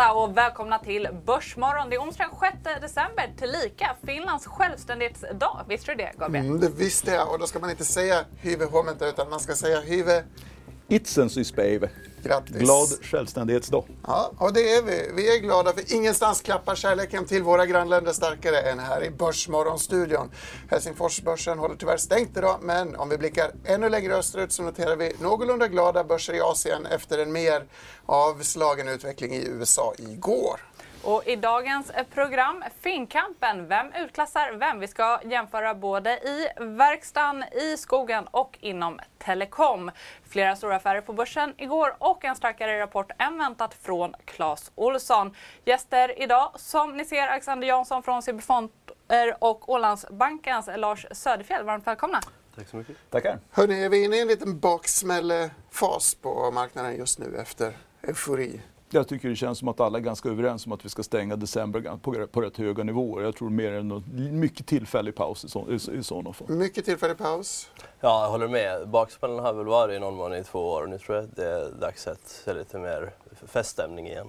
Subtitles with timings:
[0.00, 1.90] Hej och välkomna till Börsmorgon.
[1.90, 5.64] Det är onsdag 6 december, tillika Finlands självständighetsdag.
[5.68, 6.46] Visste du det, Gabriel?
[6.46, 7.32] Mm, det visste jag.
[7.32, 9.80] Och då ska man inte säga hyve huomenta utan man ska säga
[10.90, 11.90] hyve Itsensyspeive.
[12.22, 12.56] Grattis.
[12.56, 13.84] Glad självständighetsdag.
[14.06, 15.10] Ja, och det är vi.
[15.16, 20.30] Vi är glada för ingenstans klappar kärleken till våra grannländer starkare än här i Börsmorgonstudion.
[20.70, 25.12] Helsingforsbörsen håller tyvärr stängt idag, men om vi blickar ännu längre österut så noterar vi
[25.20, 27.66] någorlunda glada börser i Asien efter en mer
[28.06, 30.60] avslagen utveckling i USA igår.
[31.04, 33.68] Och i dagens program, Finnkampen.
[33.68, 34.80] Vem utklassar vem?
[34.80, 39.90] Vi ska jämföra både i verkstaden, i skogen och inom telekom.
[40.28, 45.34] Flera stora affärer på börsen igår och en starkare rapport än väntat från Clas Olsson.
[45.64, 51.64] Gäster idag, som ni ser, Alexander Jansson från CB Fonder och Ålandsbankens Lars Söderfjell.
[51.64, 52.20] Varmt välkomna.
[52.56, 52.96] Tack så mycket.
[53.10, 53.38] Tackar.
[53.50, 58.60] Hörrni, är vi inne i en liten baksmällefas på marknaden just nu efter eufori?
[58.92, 61.36] Jag tycker det känns som att alla är ganska överens om att vi ska stänga
[61.36, 63.24] december på, på rätt höga nivåer.
[63.24, 66.48] Jag tror mer än något, mycket tillfällig paus i, så, i, i sådana fall.
[66.48, 67.70] Mycket tillfällig paus.
[68.00, 68.88] Ja, jag håller med.
[68.88, 70.86] Baksmällan har väl varit i någon mån i två år.
[70.86, 73.12] Nu tror jag att det är dags att se lite mer
[73.46, 74.28] feststämning igen.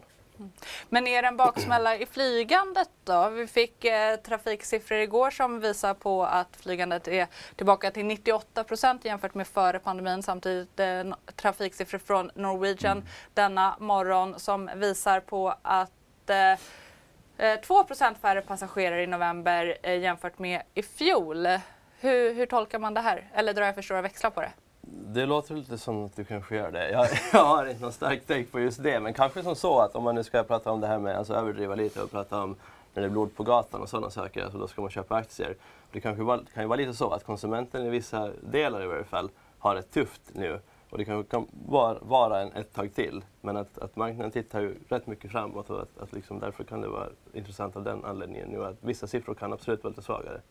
[0.90, 3.30] Men är det en baksmälla i flygandet då?
[3.30, 9.06] Vi fick eh, trafiksiffror igår som visar på att flygandet är tillbaka till 98 procent
[9.06, 10.24] jämfört med före pandemin.
[10.24, 11.04] Samtidigt eh,
[11.36, 13.10] trafiksiffror från Norwegian mm.
[13.34, 20.00] denna morgon som visar på att eh, 2 eh, procent färre passagerare i november eh,
[20.00, 21.48] jämfört med i fjol.
[22.00, 23.30] Hur, hur tolkar man det här?
[23.34, 24.52] Eller drar jag för stora växlar på det?
[24.94, 26.92] Det låter lite som att du kanske gör det.
[26.92, 29.00] Jag, jag har inte någon stark take på just det.
[29.00, 31.34] Men kanske som så att om man nu ska prata om det här med, alltså
[31.34, 32.56] överdriva lite och prata om
[32.94, 35.56] när det är blod på gatan och sådana saker, alltså då ska man köpa aktier.
[35.92, 39.04] Det kanske var, kan ju vara lite så att konsumenten i vissa delar i varje
[39.04, 39.30] fall
[39.60, 40.60] har det tufft nu.
[40.90, 43.24] Och det kanske kan vara, vara en, ett tag till.
[43.42, 46.82] Men att, att marknaden tittar ju rätt mycket framåt och att, att liksom därför kan
[46.82, 50.42] det vara intressant av den anledningen nu att vissa siffror kan absolut vara lite svagare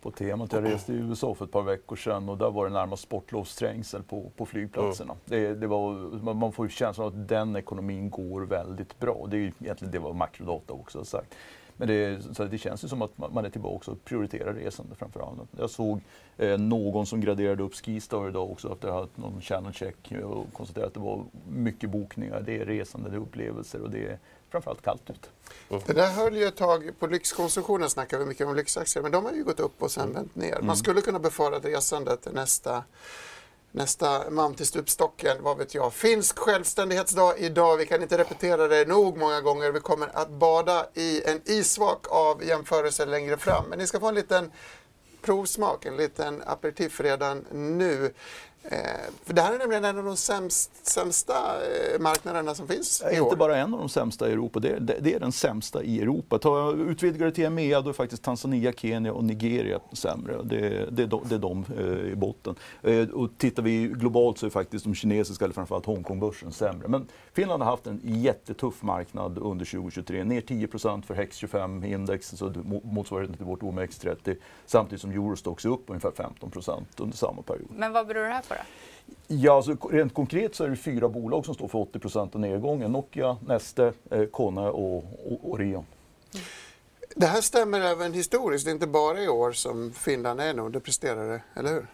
[0.00, 0.52] på temat.
[0.52, 4.02] Jag reste i USA för ett par veckor sedan och där var det närmast sportlovsträngsel
[4.02, 5.12] på, på flygplatserna.
[5.12, 5.42] Mm.
[5.42, 5.92] Det, det var,
[6.34, 9.26] man får ju känslan av att den ekonomin går väldigt bra.
[9.30, 11.34] Det är ju egentligen det vad makrodata också har sagt.
[11.78, 15.20] Men det, så det känns ju som att man är tillbaka och prioriterar resande framför
[15.20, 15.48] allt.
[15.58, 16.00] Jag såg
[16.36, 20.12] eh, någon som graderade upp Skistar idag också efter att ha haft någon channel check
[20.24, 22.42] och konstaterade att det var mycket bokningar.
[22.46, 24.18] Det är resande, det är upplevelser och det är
[24.50, 25.30] framförallt kallt ut.
[25.70, 25.82] Mm.
[25.86, 29.24] Det där höll ju ett tag, på lyxkonsumtionen snackar vi mycket om lyxaktier, men de
[29.24, 30.52] har ju gått upp och sen vänt ner.
[30.52, 30.76] Man mm.
[30.76, 32.84] skulle kunna befara att resandet är nästa
[33.72, 35.92] Nästa man till stupstocken, vad vet jag.
[35.92, 37.76] Finsk självständighetsdag idag.
[37.76, 39.72] Vi kan inte repetera det nog många gånger.
[39.72, 43.64] Vi kommer att bada i en isvak av jämförelser längre fram.
[43.68, 44.52] Men ni ska få en liten
[45.22, 48.14] provsmak, en liten aperitif redan nu.
[48.62, 48.78] Eh,
[49.24, 53.16] för det här är nämligen en av de sämst, sämsta eh, marknaderna som finns i
[53.16, 56.00] Inte bara en av de sämsta i Europa, det är, det, är den sämsta i
[56.00, 56.38] Europa.
[56.38, 60.42] Ta, utvidgar det till EMEA, då är faktiskt Tanzania, Kenya och Nigeria sämre.
[60.42, 62.54] Det, det, är, de, det är de eh, i botten.
[62.82, 66.88] Eh, och tittar vi globalt så är faktiskt de kinesiska, eller framförallt Hongkongbörsen, sämre.
[66.88, 70.24] Men Finland har haft en jättetuff marknad under 2023.
[70.24, 70.68] Ner 10
[71.02, 72.52] för HEX 25-index, så
[72.84, 74.36] motsvarigheten till vårt OMX30,
[74.66, 77.68] samtidigt som Eurostox är upp ungefär 15% under samma period.
[77.70, 78.62] Men vad beror det här på då?
[79.26, 82.92] Ja, alltså, rent konkret så är det fyra bolag som står för 80 av nedgången.
[82.92, 85.86] Nokia, Neste, eh, Kone och, och Orion.
[86.34, 86.44] Mm.
[87.16, 90.58] Det här stämmer även historiskt, det är inte bara i år som Finland är en
[90.58, 91.86] underpresterare, eller hur?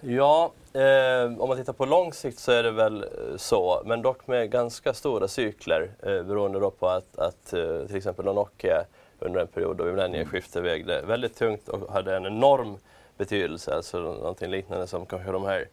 [0.00, 4.02] Ja, eh, om man tittar på lång sikt så är det väl eh, så, men
[4.02, 8.84] dock med ganska stora cykler eh, beroende då på att, att eh, till exempel Nokia
[9.18, 12.78] under en period då millennieskiftet vägde väldigt tungt och hade en enorm
[13.16, 15.68] betydelse, alltså någonting liknande som kanske de här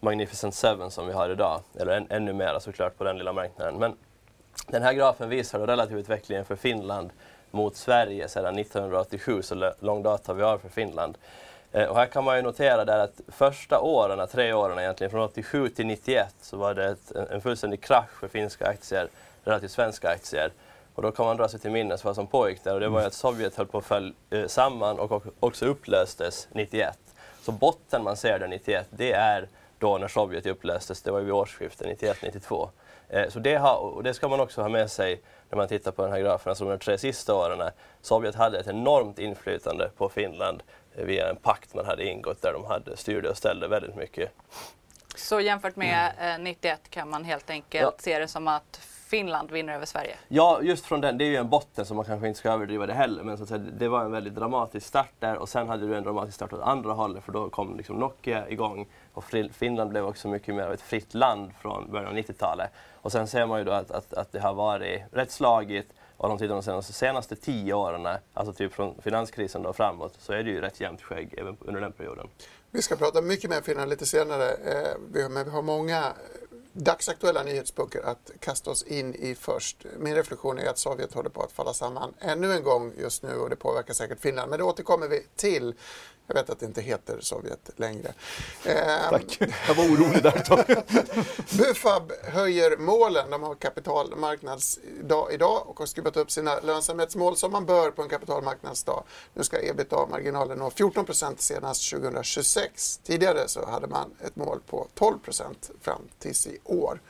[0.00, 3.78] Magnificent Seven som vi har idag, eller än, ännu mer såklart på den lilla marknaden.
[3.78, 3.96] Men
[4.66, 7.10] den här grafen visar då relativutvecklingen för Finland
[7.50, 11.18] mot Sverige sedan 1987, så lång data vi har för Finland.
[11.72, 15.22] Eh, och här kan man ju notera där att första åren, tre åren egentligen, från
[15.22, 19.08] 87 till 91 så var det ett, en fullständig krasch för finska aktier
[19.44, 20.50] relativt svenska aktier.
[20.96, 23.00] Och då kan man dra sig till minnes vad som pågick där och det var
[23.00, 26.98] ju att Sovjet höll på att falla eh, samman och också upplöstes 91.
[27.40, 29.48] Så botten man ser där 91, det är
[29.78, 32.68] då när Sovjet upplöstes, det var ju vid årsskiftet 91-92.
[33.08, 35.20] Eh, så det, har, och det ska man också ha med sig
[35.50, 36.50] när man tittar på den här grafen.
[36.50, 37.70] Alltså de tre sista åren,
[38.02, 40.62] Sovjet hade ett enormt inflytande på Finland
[40.96, 44.30] eh, via en pakt man hade ingått där de hade styrde och ställde väldigt mycket.
[45.16, 47.92] Så jämfört med eh, 91 kan man helt enkelt ja.
[47.98, 50.16] se det som att Finland vinner över Sverige?
[50.28, 51.18] Ja, just från den.
[51.18, 53.22] Det är ju en botten så man kanske inte ska överdriva det heller.
[53.22, 55.96] Men så att säga, det var en väldigt dramatisk start där och sen hade du
[55.96, 60.06] en dramatisk start åt andra hållet för då kom liksom Nokia igång och Finland blev
[60.06, 62.70] också mycket mer av ett fritt land från början av 90-talet.
[62.94, 66.30] Och sen ser man ju då att, att, att det har varit rätt slagigt och
[66.30, 70.50] om de senaste, senaste tio åren, alltså typ från finanskrisen då framåt, så är det
[70.50, 72.28] ju rätt jämnt skägg även under den perioden.
[72.70, 76.12] Vi ska prata mycket mer Finland lite senare, eh, men vi har många
[76.78, 79.86] dagsaktuella nyhetsböcker att kasta oss in i först.
[79.98, 83.34] Min reflektion är att Sovjet håller på att falla samman ännu en gång just nu
[83.36, 84.50] och det påverkar säkert Finland.
[84.50, 85.74] Men det återkommer vi till.
[86.26, 88.14] Jag vet att det inte heter Sovjet längre.
[88.64, 89.38] Eh, Tack,
[89.68, 90.64] jag var orolig där ett tag.
[91.58, 93.30] Bufab höjer målen.
[93.30, 98.08] De har kapitalmarknadsdag idag och har skruvat upp sina lönsamhetsmål som man bör på en
[98.08, 99.04] kapitalmarknadsdag.
[99.34, 103.00] Nu ska ebitda-marginalen nå 14 procent senast 2026.
[103.04, 107.00] Tidigare så hade man ett mål på 12 procent fram tills i år.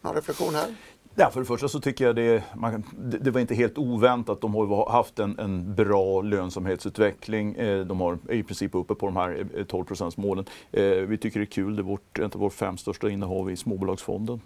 [0.00, 0.74] Någon reflektion här?
[1.20, 2.84] Ja, för det första så tycker jag det, man,
[3.20, 4.40] det, var inte helt oväntat.
[4.40, 7.54] De har haft en, en bra lönsamhetsutveckling.
[7.54, 9.86] Eh, de har, är i princip uppe på de här eh, 12
[10.16, 10.44] målen.
[10.72, 11.76] Eh, vi tycker det är kul.
[11.76, 14.40] Det är vårt, ett av våra fem största innehav i småbolagsfonden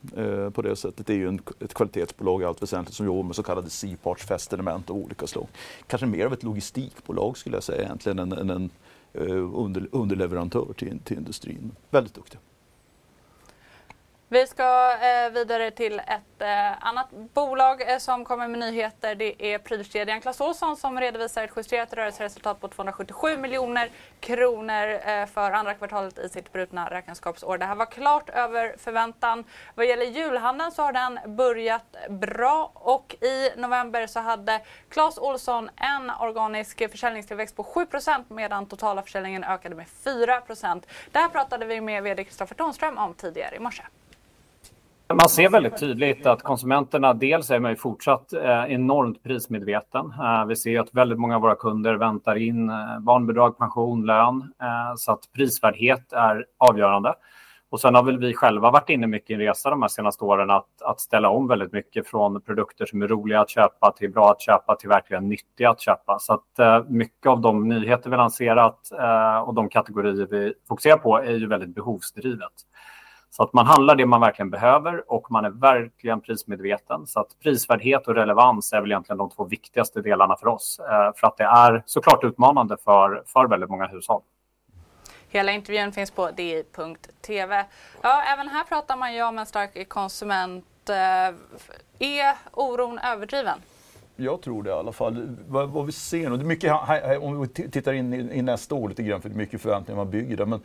[0.52, 1.06] på det sättet.
[1.06, 4.24] Det är ju en, ett kvalitetsbolag i allt väsentligt som jobbar med så kallade C-parts
[4.24, 5.46] fästelement av olika slag.
[5.86, 8.70] Kanske mer av ett logistikbolag skulle jag säga egentligen än, än en
[9.54, 11.72] under, underleverantör till, till industrin.
[11.90, 12.40] Väldigt duktiga.
[14.28, 19.14] Vi ska eh, vidare till ett eh, annat bolag eh, som kommer med nyheter.
[19.14, 23.90] Det är prylkedjan Clas Ohlson som redovisar ett justerat rörelseresultat på 277 miljoner
[24.20, 27.58] kronor eh, för andra kvartalet i sitt brutna räkenskapsår.
[27.58, 29.44] Det här var klart över förväntan.
[29.74, 35.70] Vad gäller julhandeln så har den börjat bra och i november så hade Clas Ohlson
[35.76, 40.42] en organisk försäljningstillväxt på 7% medan totala försäljningen ökade med 4
[41.12, 43.82] Det här pratade vi med VD Kristoffer Tonström om tidigare i morse.
[45.14, 50.12] Man ser väldigt tydligt att konsumenterna dels är man fortsatt eh, enormt prismedveten.
[50.20, 54.52] Eh, vi ser att väldigt många av våra kunder väntar in eh, barnbidrag, pension, lön.
[54.96, 57.14] Så att prisvärdhet är avgörande.
[57.70, 60.24] Och sen har väl vi själva varit inne mycket i en resa de här senaste
[60.24, 64.10] åren att, att ställa om väldigt mycket från produkter som är roliga att köpa till
[64.10, 66.18] bra att köpa till verkligen nyttiga att köpa.
[66.18, 68.80] Så att mycket av de nyheter vi lanserat
[69.46, 72.52] och de kategorier vi fokuserar på är ju väldigt behovsdrivet.
[73.36, 77.06] Så att man handlar det man verkligen behöver och man är verkligen prismedveten.
[77.06, 80.80] Så att prisvärdhet och relevans är väl egentligen de två viktigaste delarna för oss.
[80.80, 84.22] Eh, för att det är såklart utmanande för, för väldigt många hushåll.
[85.28, 87.66] Hela intervjun finns på di.tv.
[88.02, 90.64] Ja, även här pratar man ju om en stark konsument.
[90.88, 91.34] Eh,
[91.98, 93.58] är oron överdriven?
[94.16, 95.36] Jag tror det i alla fall.
[95.48, 96.72] Vad, vad vi ser nu, det är mycket,
[97.20, 99.96] om vi tittar in i, i nästa år lite grann, för det är mycket förväntningar
[99.96, 100.46] man bygger där.
[100.46, 100.60] Men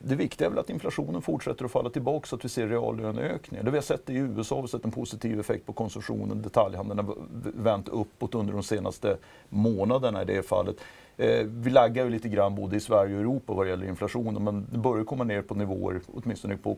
[0.00, 3.64] det viktiga är väl att inflationen fortsätter att falla tillbaka så att vi ser reallöneökningar.
[3.64, 6.42] Det vi har sett i USA har vi sett en positiv effekt på konsumtionen.
[6.42, 9.16] Detaljhandeln har vänt uppåt under de senaste
[9.48, 10.76] månaderna i det fallet.
[11.16, 14.44] Eh, vi laggar ju lite grann både i Sverige och Europa vad det gäller inflationen
[14.44, 16.74] men det börjar komma ner på nivåer, åtminstone på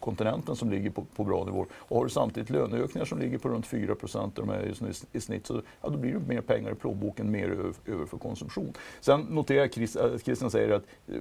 [0.00, 1.66] kontinenten, som ligger på, på bra nivåer.
[1.72, 5.62] Och har du samtidigt löneökningar som ligger på runt 4 procent i, i snitt så
[5.82, 8.72] ja, då blir det mer pengar i plånboken, mer över, över för konsumtion.
[9.00, 11.14] Sen noterar jag att eh, Christian säger att eh,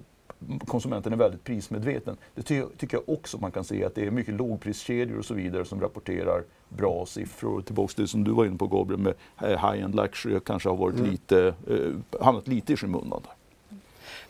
[0.67, 2.17] konsumenten är väldigt prismedveten.
[2.35, 5.33] Det ty tycker jag också man kan se att det är mycket lågpriskedjor och så
[5.33, 7.61] vidare som rapporterar bra siffror.
[7.61, 10.95] Tillbaks till det som du var inne på Gabriel med high-end luxury kanske har varit
[10.95, 11.11] mm.
[11.11, 13.21] lite, eh, hamnat lite i skymundan.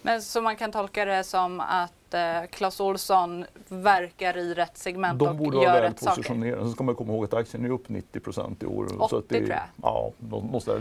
[0.01, 5.19] Men så man kan tolka det som att eh, Clas Ohlson verkar i rätt segment
[5.19, 6.23] de och borde gör vara rätt saker?
[6.23, 8.85] Sen ska man komma ihåg att aktien är upp 90 procent i år.
[8.85, 9.59] 80 så att det, tror jag.
[9.81, 10.11] Ja,
[10.51, 10.71] måste,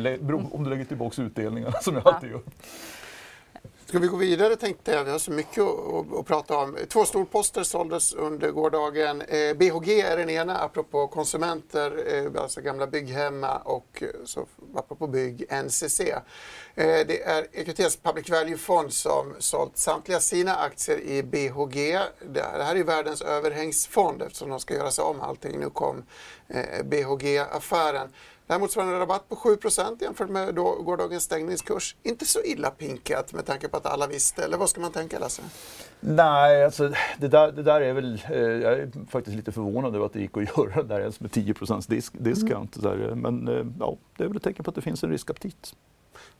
[0.52, 2.40] om du lägger tillbaka utdelningarna som jag alltid gör.
[3.90, 6.78] Ska vi gå vidare tänkte jag, vi har så mycket att, att prata om.
[6.88, 9.22] Två storposter såldes under gårdagen.
[9.22, 15.06] Eh, BHG är den ena, apropå konsumenter, eh, alltså gamla Bygghemma och eh, så, apropå
[15.06, 16.00] bygg, NCC.
[16.00, 16.20] Eh,
[16.74, 21.98] det är EQTs Public Value Fond som sålt samtliga sina aktier i BHG.
[22.32, 25.60] Det här är världens överhängsfond eftersom de ska göra sig om allting.
[25.60, 26.04] Nu kom
[26.48, 28.08] eh, BHG-affären.
[28.50, 29.56] Det här motsvarar en rabatt på 7
[30.00, 31.96] jämfört med då gårdagens stängningskurs.
[32.02, 35.18] Inte så illa pinkat med tanke på att alla visste, eller vad ska man tänka
[35.18, 35.42] Lasse?
[36.00, 38.22] Nej, alltså, det, där, det där är väl...
[38.30, 41.20] Eh, jag är faktiskt lite förvånad över att det gick att göra det där ens
[41.20, 41.54] med 10
[41.88, 42.78] disk, discount.
[42.78, 42.98] Mm.
[42.98, 45.74] Där, men eh, ja, det är väl ett tecken på att det finns en riskaptit.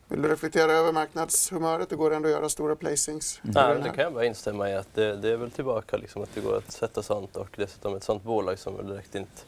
[0.09, 1.88] Vill du reflektera över marknadshumöret?
[1.88, 3.40] Det går ändå att göra stora placings.
[3.45, 3.55] Mm.
[3.57, 4.75] Ja, det kan jag bara instämma i.
[4.75, 7.97] att Det, det är väl tillbaka liksom, att det går att sätta sånt och dessutom
[7.97, 9.43] ett sånt bolag som väl direkt inte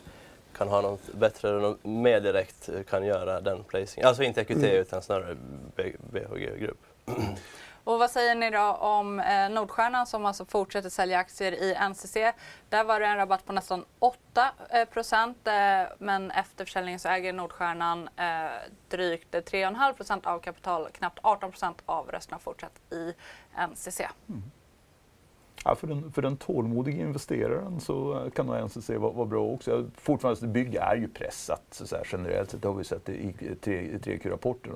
[0.56, 4.04] kan ha något bättre mer direkt kan göra den placing.
[4.04, 4.64] Alltså inte EQT mm.
[4.64, 5.36] utan snarare
[6.10, 6.86] BHG Grupp.
[7.84, 12.16] Och vad säger ni då om eh, Nordstjärnan som alltså fortsätter sälja aktier i NCC?
[12.68, 17.08] Där var det en rabatt på nästan 8 eh, procent eh, men efter försäljningen så
[17.08, 18.50] äger Nordstjärnan eh,
[18.88, 23.14] drygt 3,5 procent av kapital, knappt 18 procent av rösterna fortsatt i
[23.70, 24.00] NCC.
[24.28, 24.42] Mm.
[25.64, 29.46] Ja, för, den, för den tålmodiga investeraren så eh, kan nog NCC vara, vara bra
[29.46, 29.90] också.
[29.94, 32.62] Fortfarande, bygg är ju pressat så, så här, generellt sett.
[32.62, 34.72] Det har vi sett i, 3Q-rapporten.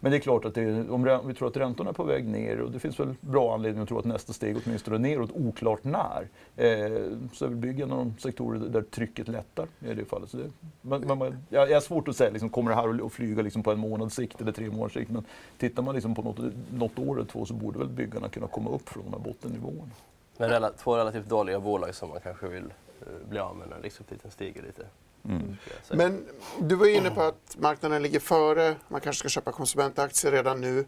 [0.00, 2.60] Men det är klart att det, om vi tror att räntorna är på väg ner
[2.60, 5.84] och det finns väl bra anledning att tro att nästa steg åtminstone är neråt, oklart
[5.84, 10.04] när, eh, så är väl bygg en av de sektorer där trycket lättar i det
[10.04, 10.30] fallet.
[10.30, 10.50] Så det,
[10.82, 13.62] man, man, jag, jag har svårt att säga, liksom, kommer det här att flyga liksom
[13.62, 15.10] på en månads sikt eller tre månaders sikt?
[15.10, 15.24] Men
[15.58, 16.38] tittar man liksom på något,
[16.72, 19.90] något år eller två så borde väl byggarna kunna komma upp från de här bottennivåerna.
[20.38, 23.84] Men två relativt dåliga bolag som man kanske vill eh, bli av med när liksom
[23.84, 24.82] riskaptiten stiger lite.
[25.28, 25.56] Mm.
[25.90, 26.26] Men
[26.60, 30.84] du var inne på att marknaden ligger före, man kanske ska köpa konsumentaktier redan nu.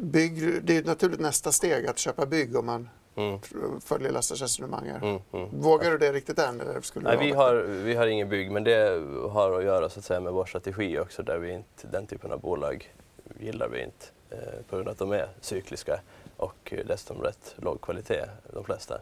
[0.00, 3.40] Bygg, det är naturligt nästa steg att köpa bygg om man mm.
[3.80, 5.08] följer Lasses resonemang här.
[5.08, 5.60] Mm, mm.
[5.60, 6.60] Vågar du det riktigt än?
[6.60, 9.98] Eller skulle Nej, vi, har, vi har ingen bygg, men det har att göra så
[9.98, 12.94] att säga, med vår strategi också, där vi inte, den typen av bolag
[13.38, 16.00] gillar vi inte eh, på grund av att de är cykliska
[16.36, 19.00] och dessutom rätt låg kvalitet, de flesta.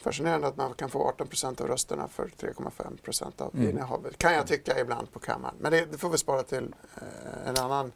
[0.00, 3.70] Fascinerande att man kan få 18 procent av rösterna för 3,5 procent av mm.
[3.70, 4.18] innehavet.
[4.18, 5.54] Kan jag tycka ibland på kammaren.
[5.58, 7.92] Men det, det får vi spara till eh, en annan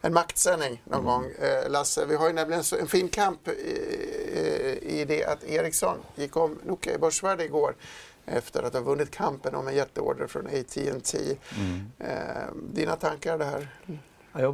[0.00, 1.12] en maktsändning någon mm.
[1.12, 1.24] gång.
[1.24, 6.36] Eh, Lasse, vi har ju nämligen en fin kamp i, i det att Ericsson gick
[6.36, 7.74] om Nokia i börsvärde igår
[8.26, 11.18] efter att ha vunnit kampen om en jätteorder från AT&T.
[11.58, 11.92] Mm.
[11.98, 13.68] Eh, dina tankar det här?
[14.38, 14.52] Jag,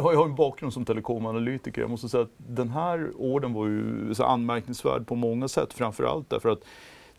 [0.00, 1.80] har en bakgrund som telekomanalytiker.
[1.80, 5.72] Jag måste säga att den här orden var ju så anmärkningsvärd på många sätt.
[5.72, 6.64] Framförallt därför att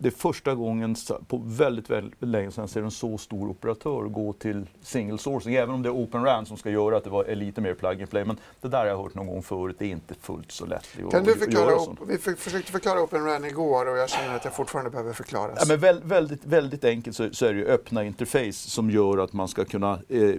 [0.02, 0.96] det är första gången
[1.28, 5.56] på väldigt, väldigt länge sedan jag ser en så stor operatör gå till single sourcing.
[5.56, 8.02] Även om det är Open RAN som ska göra att det är lite mer plug
[8.02, 8.26] and play.
[8.26, 9.76] Men det där har jag hört någon gång förut.
[9.80, 13.46] Det är inte fullt så lätt kan du förklara, att Vi försökte förklara Open RAN
[13.46, 15.52] igår och jag känner att jag fortfarande behöver förklara.
[15.56, 15.80] Ja, men
[16.10, 19.66] väldigt, väldigt enkelt så, så, är det ju öppna interface som gör att man ska
[19.66, 20.36] kunna eh,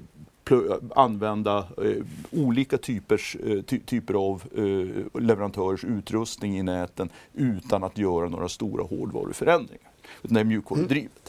[0.95, 7.99] använda eh, olika typers, eh, ty typer av eh, leverantörers utrustning i näten utan att
[7.99, 9.91] göra några stora hårdvaruförändringar.
[10.23, 11.20] Utan det är mjukvarudrivet.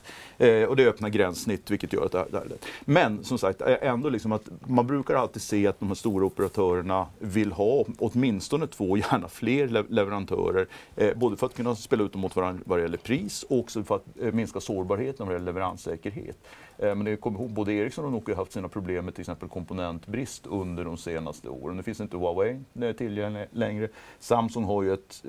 [0.42, 2.66] Eh, och det öppnar gränssnitt vilket gör att det här, det här är lätt.
[2.82, 7.08] Men som sagt, ändå liksom att man brukar alltid se att de här stora operatörerna
[7.20, 10.68] vill ha åtminstone två, gärna fler le leverantörer.
[10.96, 13.60] Eh, både för att kunna spela ut dem mot varandra vad det gäller pris och
[13.60, 16.38] också för att eh, minska sårbarheten vad det gäller leveranssäkerhet.
[16.78, 19.22] Eh, men det kom ihåg, både Ericsson och Nokia har haft sina problem med till
[19.22, 21.78] exempel komponentbrist under de senaste åren.
[21.78, 23.88] Nu finns inte Huawei eh, tillgängligt längre.
[24.20, 25.24] Samsung har ju ett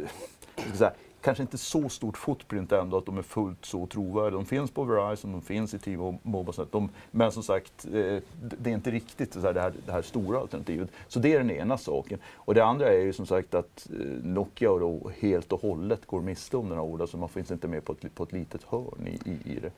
[0.56, 0.92] eh, säga,
[1.22, 4.30] kanske inte så stort footprint ändå att de är fullt så trovärdiga.
[4.30, 6.88] De finns på Verizon, de finns i T-Mobile.
[7.10, 8.18] Men som sagt, eh,
[8.58, 10.90] det är inte riktigt det här, det här stora alternativet.
[11.08, 12.18] Så det är den ena saken.
[12.34, 16.20] Och det andra är ju som sagt att eh, Nokia då helt och hållet går
[16.20, 18.62] miste om den här ordet, så man finns inte med på ett, på ett litet
[18.62, 19.72] hörn i, i, i det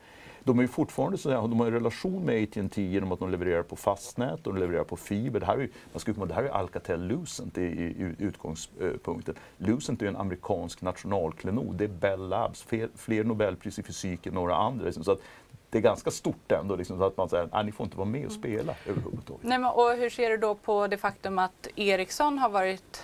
[0.45, 3.63] de är ju fortfarande så, de har en relation med AT&T genom att de levererar
[3.63, 5.39] på fastnät och de levererar på fiber.
[5.39, 9.35] Det här är, man ska komma, det här är Alcatel Lucent i, i, utgångspunkten.
[9.57, 11.75] Lucent är en amerikansk nationalklenod.
[11.75, 14.91] Det är Bell Labs, fler, fler Nobelpris i fysik än några andra.
[14.91, 15.19] Så att
[15.69, 18.09] det är ganska stort ändå, liksom, så att man säger att ni får inte vara
[18.09, 18.75] med och spela mm.
[18.85, 19.43] överhuvudtaget.
[19.43, 23.03] Nej, men, och hur ser du då på det faktum att Ericsson har varit,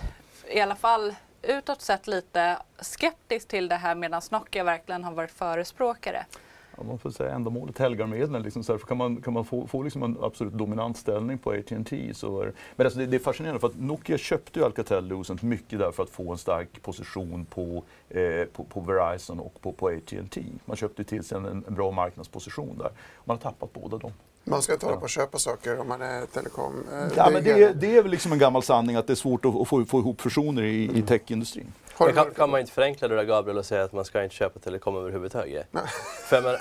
[0.54, 5.30] i alla fall utåt sett, lite skeptisk till det här medan Nokia verkligen har varit
[5.30, 6.26] förespråkare?
[6.76, 8.42] Ja, man får säga ändamålet helgar medlen.
[8.42, 11.50] Liksom, så här, kan man, kan man få, få liksom en absolut dominant ställning på
[11.50, 15.08] AT&T så är, Men alltså det, det, är fascinerande för att Nokia köpte ju Alcatel
[15.08, 19.60] Lucent mycket där för att få en stark position på, eh, på, på, Verizon och
[19.60, 20.42] på, på AT&T.
[20.64, 22.90] Man köpte till sig en, en bra marknadsposition där.
[23.24, 24.12] Man har tappat båda dem.
[24.44, 26.84] Man ska inte hålla på och köpa saker om man är telekom.
[26.92, 29.44] Eh, ja, men det, det, är väl liksom en gammal sanning att det är svårt
[29.44, 30.96] att, att få, få ihop personer i, mm.
[30.96, 31.72] i techindustrin.
[31.96, 34.58] Kan, kan, man inte förenkla det där Gabriel och säga att man ska inte köpa
[34.58, 35.66] telekom överhuvudtaget?
[36.28, 36.60] För jag menar,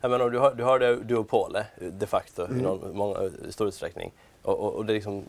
[0.00, 2.60] jag menar, du har, du har det duopolet de facto mm.
[2.60, 4.12] i någon, många, stor utsträckning.
[4.42, 5.24] Och, och, och, det, är liksom,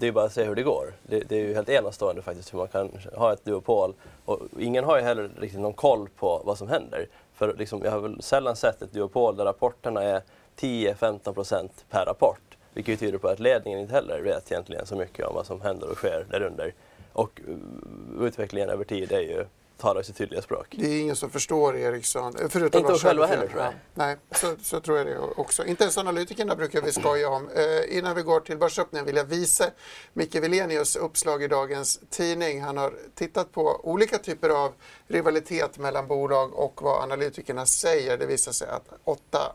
[0.00, 0.92] det är bara att se hur det går.
[1.02, 3.94] Det, det, är ju helt enastående faktiskt hur man kan ha ett duopol.
[4.24, 7.06] Och ingen har ju heller riktigt någon koll på vad som händer.
[7.38, 10.22] För liksom, jag har väl sällan sett ett duopol där rapporterna är
[10.56, 12.56] 10-15% per rapport.
[12.72, 15.90] Vilket tyder på att ledningen inte heller vet egentligen så mycket om vad som händer
[15.90, 16.74] och sker därunder.
[17.12, 19.44] Och eh, utvecklingen över tid är ju
[19.78, 20.66] talar sitt tydliga språk.
[20.78, 22.36] Det är ingen som förstår Ericsson.
[22.36, 23.74] Eh, förutom inte de själva heller tror jag.
[23.94, 25.64] Nej, så, så, tror jag det också.
[25.64, 27.48] Inte ens analytikerna brukar vi skoja om.
[27.48, 29.64] Eh, innan vi går till börsöppningen vill jag visa
[30.12, 32.62] Micke Wilenius uppslag i dagens tidning.
[32.62, 34.72] Han har tittat på olika typer av
[35.06, 38.18] rivalitet mellan bolag och vad analytikerna säger.
[38.18, 39.54] Det visar sig att åtta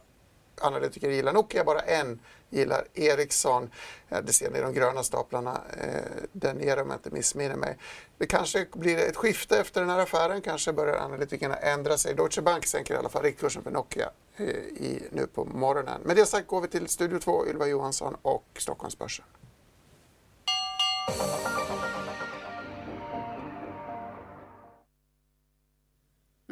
[0.61, 2.19] analytiker gillar Nokia, bara en
[2.49, 3.69] gillar Ericsson.
[4.09, 7.55] Eh, det ser ni i de gröna staplarna eh, där nere om jag inte missminner
[7.55, 7.77] mig.
[8.17, 12.13] Det kanske blir ett skifte efter den här affären, kanske börjar analytikerna ändra sig.
[12.13, 16.01] Deutsche Bank sänker i alla fall riktkursen för Nokia eh, i, nu på morgonen.
[16.01, 19.25] Med det sagt går vi till Studio 2, Ylva Johansson och Stockholmsbörsen.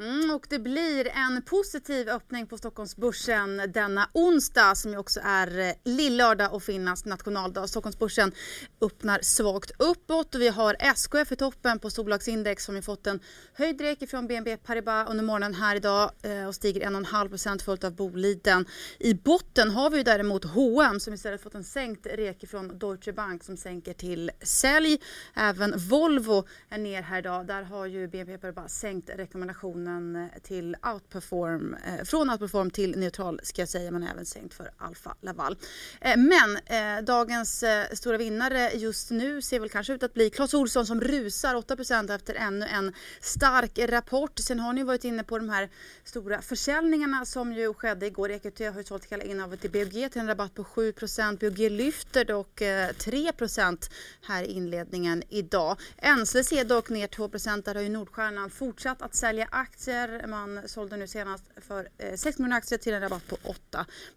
[0.01, 5.59] Mm, och det blir en positiv öppning på Stockholmsbörsen denna onsdag som ju också är
[5.59, 7.67] eh, lillördag och Finlands nationaldag.
[7.67, 8.31] Stockholmsbörsen
[8.81, 13.19] öppnar svagt uppåt och vi har SKF i toppen på storbolagsindex som har fått en
[13.53, 17.95] höjd rek från BNP Paribas under morgonen här idag eh, och stiger 1,5 följt av
[17.95, 18.65] Boliden.
[18.99, 23.43] I botten har vi däremot H&M som istället fått en sänkt rek från Deutsche Bank
[23.43, 25.01] som sänker till sälj.
[25.33, 27.47] Även Volvo är ner här idag.
[27.47, 32.99] Där har ju BNP Paribas sänkt rekommendationen marknaden eh, till outperform, eh, från outperform till
[32.99, 35.57] neutral ska jag säga, men även sänkt för Alfa Laval.
[36.01, 40.29] Eh, men eh, dagens eh, stora vinnare just nu ser väl kanske ut att bli
[40.29, 44.39] Clas Olsson som rusar 8% efter ännu en stark rapport.
[44.39, 45.69] Sen har ni varit inne på de här
[46.03, 48.31] stora försäljningarna som ju skedde igår.
[48.31, 52.25] EQT har ju sålt hela innehavet till BOG till en rabatt på 7% BOG lyfter
[52.25, 55.77] dock eh, 3% här i inledningen idag.
[56.17, 60.27] NCC är dock ner 2 Där har ju Nordstjärnan fortsatt att sälja aktier aktier.
[60.27, 63.37] Man sålde nu senast för eh, 6 miljoner aktier till en rabatt på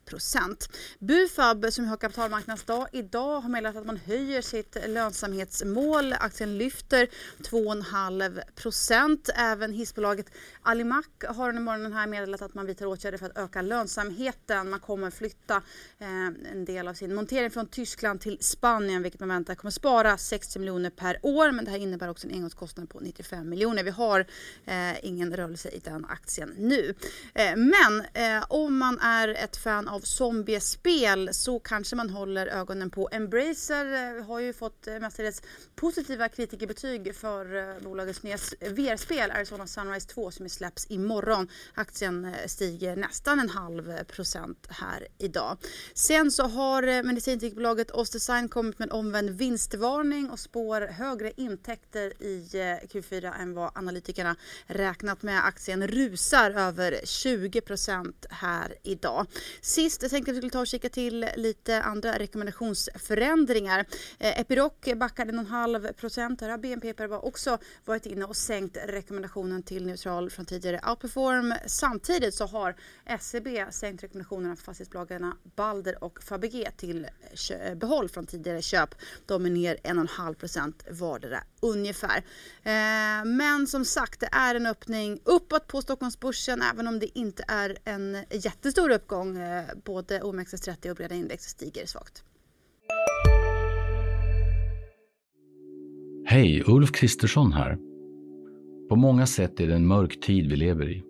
[0.06, 6.12] 8% Bufab som har kapitalmarknadsdag idag har meddelat att man höjer sitt lönsamhetsmål.
[6.12, 7.08] Aktien lyfter
[7.42, 10.26] 2,5% Även hissbolaget
[10.62, 14.70] Alimak har under morgonen här meddelat att man vidtar åtgärder för att öka lönsamheten.
[14.70, 15.62] Man kommer flytta
[15.98, 20.18] eh, en del av sin montering från Tyskland till Spanien vilket man väntar kommer spara
[20.18, 21.52] 60 miljoner per år.
[21.52, 23.82] Men det här innebär också en engångskostnad på 95 miljoner.
[23.84, 24.26] Vi har
[24.64, 26.94] eh, ingen rörelse i den aktien nu.
[27.34, 32.90] Eh, men eh, om man är ett fan av zombiespel så kanske man håller ögonen
[32.90, 34.16] på Embracer.
[34.18, 35.42] Eh, har ju fått mestadels
[35.74, 41.48] positiva kritikerbetyg för bolagets nya VR-spel Arizona Sunrise 2 som släpps imorgon.
[41.74, 45.56] Aktien stiger nästan en halv procent här idag.
[45.94, 52.48] Sen så har medicinteknikbolaget Ostdesign kommit med en omvänd vinstvarning och spår högre intäkter i
[52.92, 59.26] Q4 än vad analytikerna räknat med aktien rusar över 20% här idag.
[59.60, 63.84] Sist jag tänkte att vi skulle ta och kika till lite andra rekommendationsförändringar.
[64.18, 66.40] Eh, Epiroc backade 1,5 procent.
[66.40, 71.54] Här har BNP har också varit inne och sänkt rekommendationen till neutral från tidigare outperform.
[71.66, 72.76] Samtidigt så har
[73.20, 77.06] SEB sänkt rekommendationerna för fastighetsbolagen Balder och Fabege till
[77.50, 78.94] eh, behåll från tidigare köp.
[79.26, 82.16] De är ner 1,5 procent vardera ungefär.
[82.62, 87.44] Eh, men som sagt, det är en öppning uppåt på Stockholmsbörsen även om det inte
[87.48, 89.36] är en jättestor uppgång.
[89.36, 92.24] Eh, både OMXS30 och breda index stiger svagt.
[96.26, 97.78] Hej, Ulf Kristersson här.
[98.88, 101.04] På många sätt är det en mörk tid vi lever i.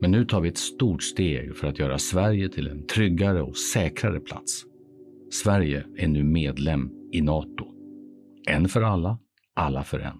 [0.00, 3.56] Men nu tar vi ett stort steg för att göra Sverige till en tryggare och
[3.56, 4.64] säkrare plats.
[5.32, 7.66] Sverige är nu medlem i Nato.
[8.48, 9.18] En för alla,
[9.54, 10.16] alla för en.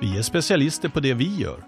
[0.00, 1.67] Vi är specialister på det vi gör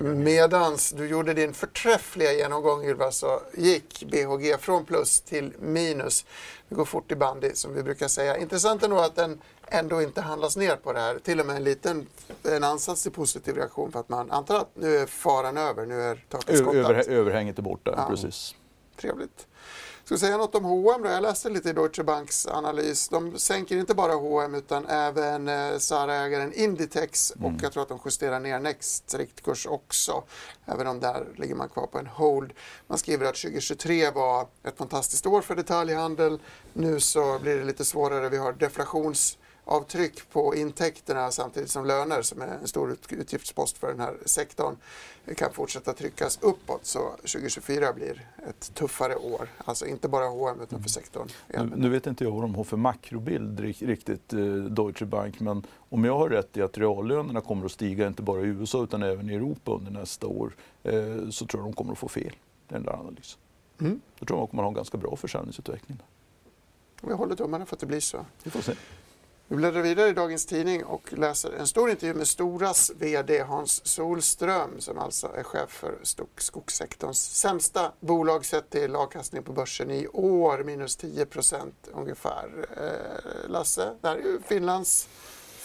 [0.00, 6.24] Medans du gjorde din förträffliga genomgång Ylva så gick BHG från plus till minus.
[6.68, 8.36] Det går fort i bandy som vi brukar säga.
[8.36, 11.18] Intressant är nog att den ändå inte handlas ner på det här.
[11.18, 12.06] Till och med en liten
[12.42, 15.86] en ansats till positiv reaktion för att man antar att nu är faran över.
[15.86, 16.74] Nu är taket skottat.
[16.74, 18.06] Över, överhänget är borta, ja.
[18.08, 18.54] precis.
[19.00, 19.46] Trevligt.
[20.06, 21.08] Ska vi säga något om H&M då?
[21.08, 23.08] Jag läste lite i Deutsche Banks analys.
[23.08, 27.54] De sänker inte bara H&M utan även eh, Zara-ägaren Inditex mm.
[27.54, 30.22] och jag tror att de justerar ner Next riktkurs också.
[30.64, 32.52] Även om där ligger man kvar på en hold.
[32.86, 36.38] Man skriver att 2023 var ett fantastiskt år för detaljhandel.
[36.72, 38.28] Nu så blir det lite svårare.
[38.28, 39.38] Vi har deflations
[39.68, 44.76] avtryck på intäkterna samtidigt som löner som är en stor utgiftspost för den här sektorn
[45.36, 46.86] kan fortsätta tryckas uppåt.
[46.86, 49.48] Så 2024 blir ett tuffare år.
[49.58, 51.28] Alltså inte bara H&M utan för sektorn.
[51.46, 55.66] Nu, nu, vet inte jag vad de har för makrobild riktigt, eh, Deutsche Bank, men
[55.88, 59.02] om jag har rätt i att reallönerna kommer att stiga inte bara i USA utan
[59.02, 62.36] även i Europa under nästa år eh, så tror jag de kommer att få fel,
[62.68, 63.40] den där analysen.
[63.80, 64.00] Mm.
[64.18, 65.98] Jag tror att man kommer att ha en ganska bra försäljningsutveckling.
[67.02, 68.26] Vi håller tummarna för att det blir så.
[68.42, 68.72] Vi får se.
[69.48, 73.86] Vi bläddrar vidare i dagens tidning och läser en stor intervju med Storas VD Hans
[73.86, 75.98] Solström som alltså är chef för
[76.36, 82.66] skogssektorns sämsta bolag sett till avkastning på börsen i år, minus 10 procent ungefär.
[82.76, 85.08] Eh, Lasse, det här är ju Finlands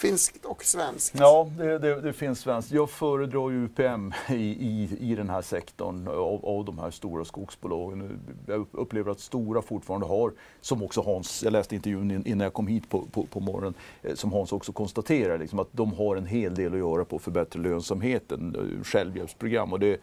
[0.02, 1.14] finskt och svenskt?
[1.18, 2.72] Ja, det, det, det finns svenskt.
[2.72, 7.24] Jag föredrar ju UPM i, i, i den här sektorn av, av de här stora
[7.24, 8.20] skogsbolagen.
[8.46, 12.66] Jag upplever att Stora fortfarande har, som också Hans, jag läste intervjun innan jag kom
[12.66, 16.26] hit på, på, på morgonen, eh, som Hans också konstaterar, liksom att de har en
[16.26, 19.72] hel del att göra på att förbättra lönsamheten, eh, självhjälpsprogram.
[19.72, 20.00] Och det,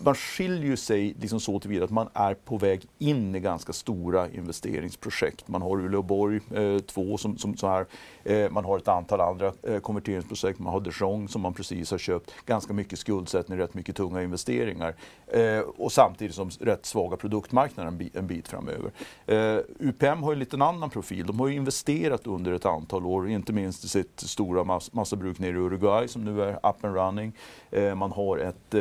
[0.00, 4.30] man skiljer sig liksom så tillvida att man är på väg in i ganska stora
[4.30, 5.48] investeringsprojekt.
[5.48, 6.40] Man har Uleåborg
[6.86, 7.86] 2 eh, som, som så här.
[8.24, 10.58] Eh, man har ett antal andra eh, konverteringsprojekt.
[10.58, 12.34] Man har Dijon som man precis har köpt.
[12.46, 14.94] Ganska mycket skuldsättning, rätt mycket tunga investeringar.
[15.34, 18.90] Eh, och samtidigt som rätt svaga produktmarknader en, bit, en bit framöver.
[19.26, 21.26] Eh, UPM har ju lite en annan profil.
[21.26, 25.38] De har ju investerat under ett antal år, inte minst i sitt stora mass massabruk
[25.38, 27.32] nere i Uruguay som nu är up and running.
[27.70, 28.74] Eh, man har ett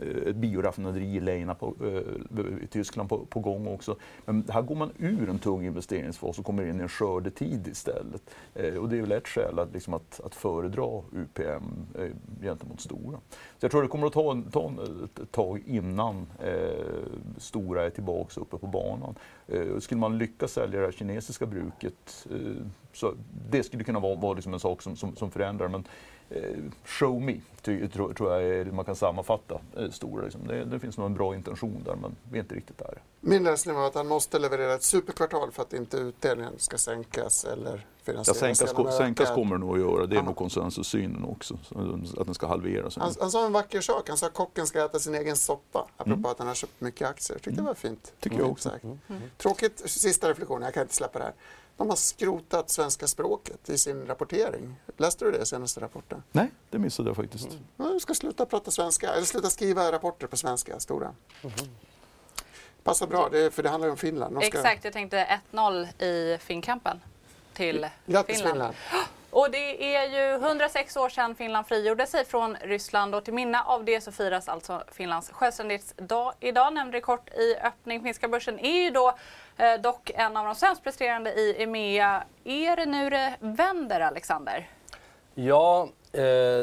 [0.00, 3.96] Eh, ett bioraffinaderi i Leina på, eh, i Tyskland på, på, gång också.
[4.24, 8.34] Men här går man ur en tung investeringsfas och kommer in i en skördetid istället.
[8.54, 12.08] Eh, och det är väl ett skäl att, liksom att, att föredra UPM eh,
[12.42, 13.18] gentemot Stora.
[13.30, 14.72] Så jag tror det kommer att ta, ta
[15.04, 15.81] ett tag innan
[16.40, 19.14] eh, Stora är tillbaka uppe på banan.
[19.48, 23.14] Eh, skulle man lyckas sälja det här kinesiska bruket eh, så
[23.50, 25.68] det skulle kunna vara, vara liksom en sak som, som, som förändrar.
[25.68, 26.11] Men Eh,
[26.84, 30.24] show me, tror, tror jag är, man kan sammanfatta eh, Stora.
[30.24, 30.46] Liksom.
[30.46, 33.02] Det, det, finns nog en bra intention där, men vi är inte riktigt där.
[33.20, 37.44] Min läsning var att han måste leverera ett superkvartal för att inte utdelningen ska sänkas
[37.44, 38.42] eller finansieras.
[38.42, 40.06] Ja, sänkas, sänkas kommer det nog att göra.
[40.06, 40.26] Det är Aha.
[40.26, 41.58] nog konsensussynen också,
[42.18, 42.96] att den ska halveras.
[42.96, 44.08] Han, han, sa en vacker sak.
[44.08, 45.86] Han sa att kocken ska äta sin egen soppa.
[45.96, 46.30] Apropå mm.
[46.30, 47.34] att han har köpt mycket aktier.
[47.34, 47.64] Jag tyckte mm.
[47.64, 48.12] det var fint.
[48.20, 48.70] Tycker jag också.
[48.82, 49.20] Mm.
[49.38, 51.34] Tråkigt, sista reflektion, jag kan inte släppa det här.
[51.76, 54.76] De har skrotat svenska språket i sin rapportering.
[54.96, 56.22] Läste du det senaste rapporten?
[56.32, 57.50] Nej, det missade jag faktiskt.
[57.50, 57.64] Mm.
[57.76, 61.14] Ja, ska sluta prata svenska, eller sluta skriva rapporter på svenska, stora.
[61.42, 61.54] Mm.
[62.82, 64.36] Passar bra, det, för det handlar ju om Finland.
[64.36, 64.46] Ska...
[64.46, 67.00] Exakt, jag tänkte 1-0 i Finnkampen
[67.52, 68.52] till Grattis Finland.
[68.52, 68.74] Finland.
[69.30, 73.62] Och det är ju 106 år sedan Finland frigjorde sig från Ryssland och till minne
[73.62, 76.74] av det så firas alltså Finlands självständighetsdag idag.
[76.74, 78.02] Nämnde det kort i öppning.
[78.02, 79.18] Finska börsen är ju då
[79.56, 82.24] eh, dock en av de sämst presterande i EMEA.
[82.44, 84.68] Är det nu det vänder, Alexander?
[85.34, 86.20] Ja, eh,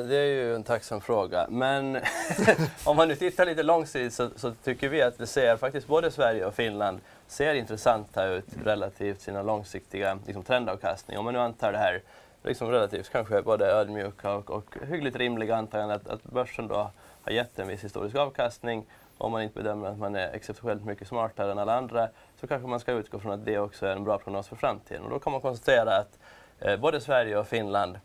[0.07, 1.47] det är ju en tacksam fråga.
[1.49, 1.99] Men
[2.83, 6.11] om man nu tittar lite långsiktigt så, så, tycker vi att det ser faktiskt både
[6.11, 11.17] Sverige och Finland ser intressanta ut relativt sina långsiktiga liksom, trendavkastning.
[11.17, 12.01] Om man nu antar det här
[12.43, 17.31] liksom relativt kanske både ödmjuka och, och hyggligt rimliga antagandet att, att börsen då har
[17.31, 18.85] gett en viss historisk avkastning.
[19.17, 22.67] Om man inte bedömer att man är exceptionellt mycket smartare än alla andra så kanske
[22.67, 25.03] man ska utgå från att det också är en bra prognos för framtiden.
[25.03, 26.19] Och då kan man konstatera att
[26.59, 27.99] eh, både Sverige och Finland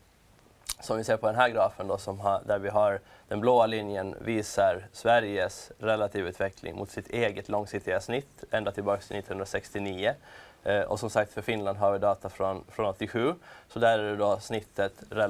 [0.79, 3.65] som vi ser på den här grafen då, som har, där vi har den blåa
[3.65, 10.13] linjen visar Sveriges relativa utveckling mot sitt eget långsiktiga snitt ända tillbaka till 1969.
[10.65, 13.33] Eh, och som sagt för Finland har vi data från, från 87.
[13.67, 15.27] Så där är det då snittet, eh,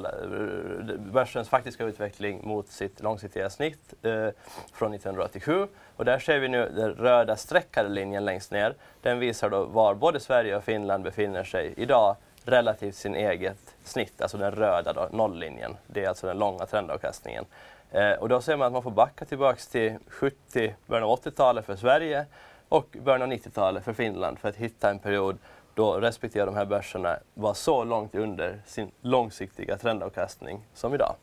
[0.98, 4.30] börsens faktiska utveckling mot sitt långsiktiga snitt eh,
[4.74, 5.68] från 1987.
[5.96, 8.76] Och där ser vi nu den röda streckade linjen längst ner.
[9.02, 14.22] Den visar då var både Sverige och Finland befinner sig idag relativt sin eget snitt,
[14.22, 15.78] alltså den röda då, nolllinjen.
[15.88, 17.46] Det är alltså den långa trendavkastningen.
[17.92, 21.66] Eh, och då ser man att man får backa tillbaks till 70, början av 80-talet
[21.66, 22.26] för Sverige
[22.70, 25.38] och början av 90-talet för Finland för att hitta en period
[25.74, 31.16] då respektive de här börserna var så långt under sin långsiktiga trendavkastning som idag.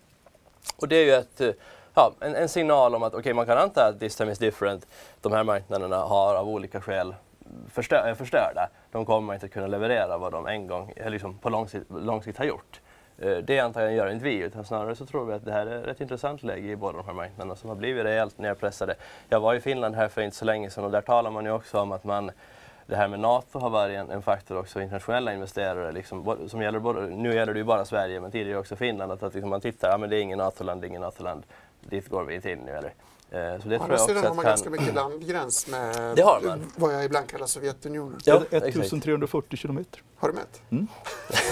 [0.77, 1.51] Och det är ju ett, eh,
[1.95, 4.87] ja, en, en signal om att okay, man kan anta att this time is different.
[5.21, 7.15] De här marknaderna har av olika skäl
[7.69, 8.69] förstör, förstörda.
[8.93, 12.23] De kommer inte att kunna leverera vad de en gång liksom på lång sikt, lång
[12.23, 12.81] sikt har gjort.
[13.23, 15.67] Eh, det det antagligen gör inte vi, utan snarare så tror vi att det här
[15.67, 18.95] är ett intressant läge i båda de här marknaderna som har blivit rejält nedpressade.
[19.29, 21.51] Jag var i Finland här för inte så länge sedan och där talar man ju
[21.51, 22.31] också om att man
[22.87, 25.93] det här med NATO har varit en, en faktor också internationella investerare.
[25.93, 29.13] Liksom, som gäller både, nu gäller det ju bara Sverige men tidigare också Finland.
[29.13, 31.43] Att, att liksom man tittar, ja men det är ingen NATO-land, det är ingen NATO-land.
[31.81, 32.73] Dit går vi inte in nu.
[32.73, 32.93] Eller?
[33.33, 34.51] Eh, så det Å andra sidan har man kan...
[34.51, 36.73] ganska mycket landgräns med det har man.
[36.77, 38.21] vad jag ibland kallar Sovjetunionen.
[38.25, 40.03] Ja, 1340 kilometer.
[40.17, 40.63] Har du mätt?
[40.71, 40.87] Mm.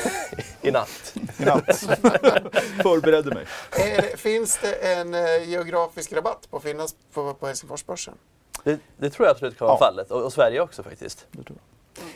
[0.63, 1.15] I natt.
[1.39, 1.77] I natt.
[2.83, 3.47] Förberedde mig.
[3.77, 8.15] Det, finns det en eh, geografisk rabatt på att finnas på, på Helsingforsbörsen?
[8.65, 9.87] Det, det, tror jag absolut kan vara ja.
[9.87, 11.27] fallet och, och, Sverige också faktiskt.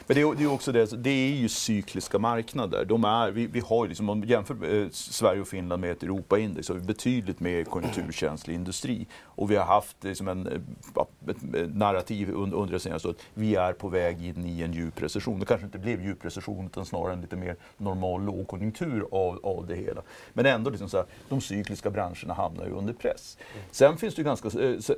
[0.07, 2.85] Men det är, det är också det, det är ju cykliska marknader.
[2.85, 6.03] De är, vi, vi har liksom, om man jämför eh, Sverige och Finland med ett
[6.03, 9.07] Europaindex så har vi betydligt mer konjunkturkänslig industri.
[9.23, 13.19] Och vi har haft liksom en, eh, ett narrativ under, under det senaste året.
[13.35, 15.41] Vi är på väg in i en djup recession.
[15.41, 19.67] Det kanske inte blev djup recession utan snarare en lite mer normal lågkonjunktur av, av
[19.67, 20.03] det hela.
[20.33, 23.39] Men ändå, liksom så här, de cykliska branscherna hamnar ju under press.
[23.71, 24.49] Sen finns det ju ganska,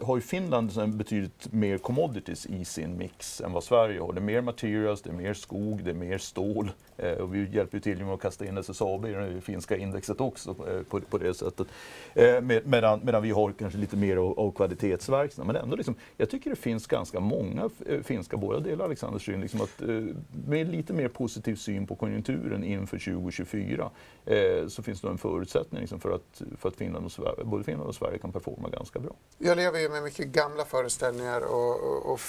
[0.02, 4.12] har ju Finland betydligt mer commodities i sin mix än vad Sverige har.
[4.12, 6.70] Det är mer material, materials, det är mer skog, det är mer stål.
[6.96, 10.50] Eh, och vi hjälper till med att kasta in SSAB i det finska indexet också
[10.50, 11.66] eh, på, på det sättet.
[12.14, 15.54] Eh, med, medan, medan vi har kanske lite mer av, av kvalitetsverksamhet.
[15.54, 19.40] Men ändå, liksom, jag tycker det finns ganska många eh, finska, båda delar Alexanders syn,
[19.40, 23.90] liksom att, eh, med lite mer positiv syn på konjunkturen inför 2024
[24.26, 27.64] eh, så finns det en förutsättning liksom, för att, för att Finland och Sverige, både
[27.64, 29.12] Finland och Sverige kan performa ganska bra.
[29.38, 32.20] Jag lever ju med mycket gamla föreställningar och, och, och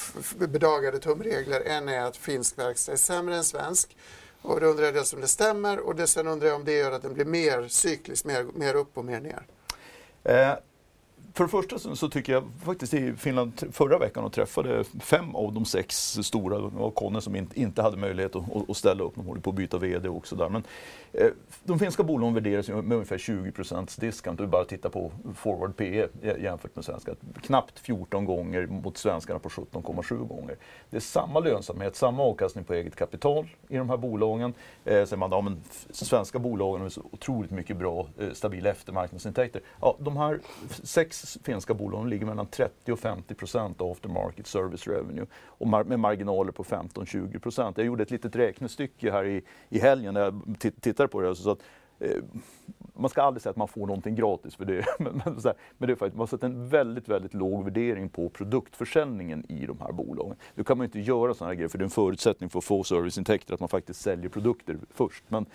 [0.49, 1.61] bedagade tumregler.
[1.65, 3.97] En är att finsk verkstad är sämre än svensk.
[4.41, 6.77] Och då undrar jag dels om det stämmer och det, sen undrar jag om det
[6.77, 9.43] gör att den blir mer cyklisk, mer, mer upp och mer ner.
[10.23, 10.53] Eh,
[11.33, 15.35] för det första så, så, tycker jag faktiskt i Finland förra veckan och träffade fem
[15.35, 19.15] av de sex stora, det Conne som inte, inte hade möjlighet att, att, ställa upp,
[19.15, 20.49] de håller på att byta VD också där.
[20.49, 20.63] Men,
[21.13, 21.29] Eh,
[21.63, 26.07] de finska bolagen värderas med ungefär 20 procents discount, Du bara titta på forward PE
[26.39, 27.15] jämfört med svenska.
[27.41, 30.55] Knappt 14 gånger mot svenskarna på 17,7 gånger.
[30.89, 34.53] Det är samma lönsamhet, samma avkastning på eget kapital i de här bolagen.
[34.85, 39.61] Eh, säger man, ja, men svenska bolagen har så otroligt mycket bra, eh, stabila eftermarknadsintäkter.
[39.81, 40.39] Ja, de här
[40.69, 45.83] sex finska bolagen ligger mellan 30 och 50 procent av aftermarket service revenue och mar
[45.83, 47.77] med marginaler på 15-20 procent.
[47.77, 51.35] Jag gjorde ett litet räknestycke här i, i helgen när jag tittade på det.
[51.35, 51.63] Så att,
[51.99, 52.23] eh,
[52.93, 54.85] man ska aldrig säga att man får någonting gratis för det.
[54.99, 58.09] men, men, här, men det är faktiskt, man har satt en väldigt, väldigt låg värdering
[58.09, 60.35] på produktförsäljningen i de här bolagen.
[60.55, 62.65] Nu kan man inte göra sådana här grejer för det är en förutsättning för att
[62.65, 65.23] få serviceintäkter att man faktiskt säljer produkter först.
[65.27, 65.45] Men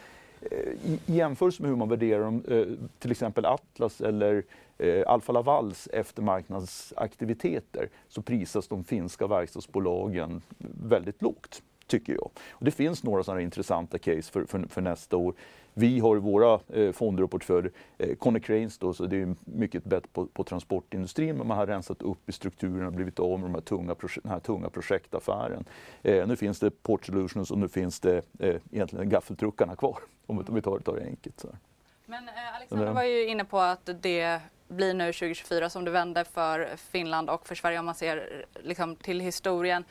[0.40, 2.66] eh, i, i jämförelse med hur man värderar dem, eh,
[2.98, 4.44] till exempel Atlas eller
[4.78, 10.42] eh, Alfa Lavals eftermarknadsaktiviteter så prisas de finska verkstadsbolagen
[10.88, 12.30] väldigt lågt, tycker jag.
[12.50, 15.34] Och det finns några sådana intressanta case för, för, för nästa år.
[15.74, 20.08] Vi har våra eh, fonder och portföljer, eh, Cranes då, så det är mycket bättre
[20.12, 23.54] på, på, transportindustrin, men man har rensat upp i strukturen och blivit av med de
[23.54, 25.64] här tunga, den här tunga projektaffären.
[26.02, 30.44] Eh, nu finns det Port Solutions och nu finns det eh, egentligen gaffeltruckarna kvar, om
[30.50, 31.40] vi tar, tar det enkelt.
[31.40, 31.58] Så här.
[32.06, 36.24] Men eh, Alexander var ju inne på att det blir nu 2024 som det vänder
[36.24, 39.84] för Finland och för Sverige om man ser liksom, till historien.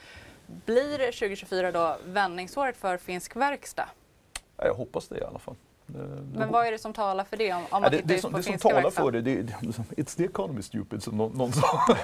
[0.65, 3.89] Blir 2024 då vändningsåret för finsk verkstad?
[4.57, 5.55] Jag hoppas det i alla fall.
[6.33, 7.53] Men vad är det som talar för det?
[7.53, 9.43] Om, om man det, det, som, det som talar för det, det,
[9.97, 11.79] it's the economy stupid som någon, någon sa.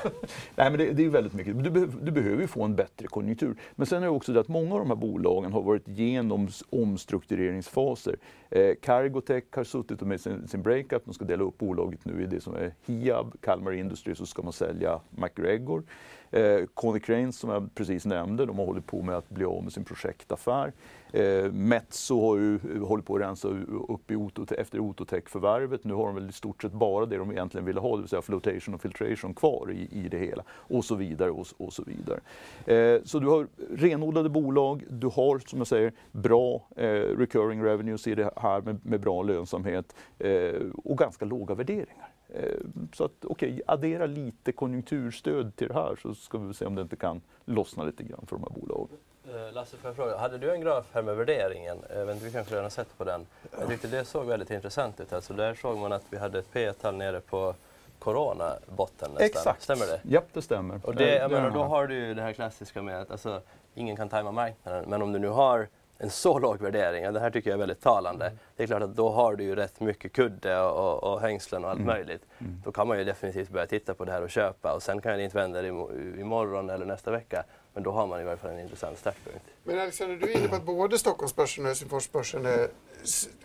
[0.56, 1.64] Nej, men det, det, är väldigt mycket.
[1.64, 3.56] Du, behöver, du behöver ju få en bättre konjunktur.
[3.76, 6.50] Men sen är det också det att många av de här bolagen har varit igenom
[6.70, 8.18] omstruktureringsfaser.
[8.50, 12.26] Eh, Cargotec har suttit med sin, sin breakup, de ska dela upp bolaget nu i
[12.26, 15.84] det som är Hiab, Kalmar Industry, så ska man sälja MacGregor.
[16.32, 19.74] Eh, Cranes som jag precis nämnde, de har hållit på med att bli av med
[19.74, 20.74] sin projektaffär.
[21.12, 23.48] Eh, Metso har ju eh, hållit på att rensa
[23.88, 25.84] upp i Oto, efter Ototech-förvärvet.
[25.84, 28.10] Nu har de väl i stort sett bara det de egentligen ville ha, det vill
[28.10, 30.44] säga flotation och filtration kvar i, i det hela.
[30.50, 32.20] Och så vidare och, och så vidare.
[32.66, 36.86] Eh, så du har renodlade bolag, du har som jag säger bra eh,
[37.18, 42.14] recurring revenues i det här med, med bra lönsamhet eh, och ganska låga värderingar.
[42.30, 42.60] Eh,
[42.94, 46.76] så att okej, okay, addera lite konjunkturstöd till det här så ska vi se om
[46.76, 48.98] det inte kan lossna lite grann för de här bolagen.
[49.36, 51.78] Eh, Lasse, får jag fråga, hade du en graf här med värderingen?
[51.90, 53.26] Jag vet inte, vi kanske redan har sett på den.
[53.60, 55.14] Jag tyckte det såg väldigt intressant ut.
[55.14, 57.56] Alltså där såg man att vi hade ett P-tal nere på
[58.00, 59.26] corona-botten nästan.
[59.26, 59.62] Exakt.
[59.62, 60.00] Stämmer det?
[60.04, 60.80] Japp, det stämmer.
[60.84, 63.42] Och det, jag menar, då har du ju det här klassiska med att alltså,
[63.76, 64.86] ingen kan tajma marknaden.
[64.88, 67.60] Men om du nu har en så låg värdering, ja, det här tycker jag är
[67.60, 68.26] väldigt talande.
[68.26, 68.40] Mm.
[68.56, 71.70] Det är klart att då har du ju rätt mycket kudde och, och hängslen och
[71.70, 71.94] allt mm.
[71.96, 72.26] möjligt.
[72.40, 72.62] Mm.
[72.66, 75.18] Då kan man ju definitivt börja titta på det här och köpa och sen kan
[75.18, 77.44] det inte vända imorgon eller nästa vecka.
[77.78, 79.46] Men då har man i varje fall en intressant startpunkt.
[79.64, 82.68] Men Alexander, du är inne på att både Stockholmsbörsen och Helsingforsbörsen är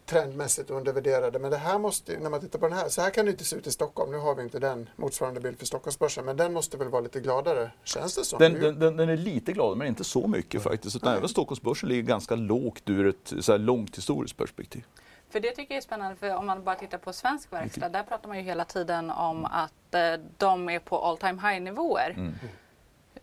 [0.07, 1.39] trendmässigt undervärderade.
[1.39, 3.45] Men det här måste, när man tittar på den här, så här kan det inte
[3.45, 4.13] se ut i Stockholm.
[4.13, 7.21] Nu har vi inte den motsvarande bild för Stockholmsbörsen, men den måste väl vara lite
[7.21, 8.39] gladare, känns det som?
[8.39, 10.63] Den, den, den, den är lite gladare, men inte så mycket mm.
[10.63, 10.97] faktiskt.
[10.97, 14.85] Utan även Stockholmsbörsen ligger ganska lågt ur ett så här långt historiskt perspektiv.
[15.31, 18.03] För det tycker jag är spännande, för om man bara tittar på svensk verkstad, där
[18.03, 20.01] pratar man ju hela tiden om att eh,
[20.39, 22.15] de är på all time high nivåer.
[22.17, 22.35] Mm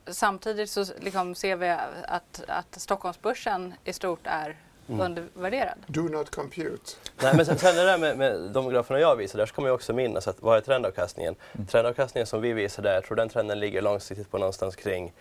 [0.08, 1.70] samtidigt så liksom ser vi
[2.08, 4.56] att, att Stockholmsbörsen i stort är
[4.90, 5.02] mm.
[5.02, 5.78] undervärderad.
[5.88, 6.92] Do not compute.
[7.22, 9.70] Nej, men sen, sen det där med, med de graferna jag visar, där ska man
[9.70, 11.36] ju också minnas att vad är trendavkastningen?
[11.54, 11.68] Mm.
[11.68, 15.14] Trendavkastningen som vi visar där, jag tror den trenden ligger långsiktigt på någonstans kring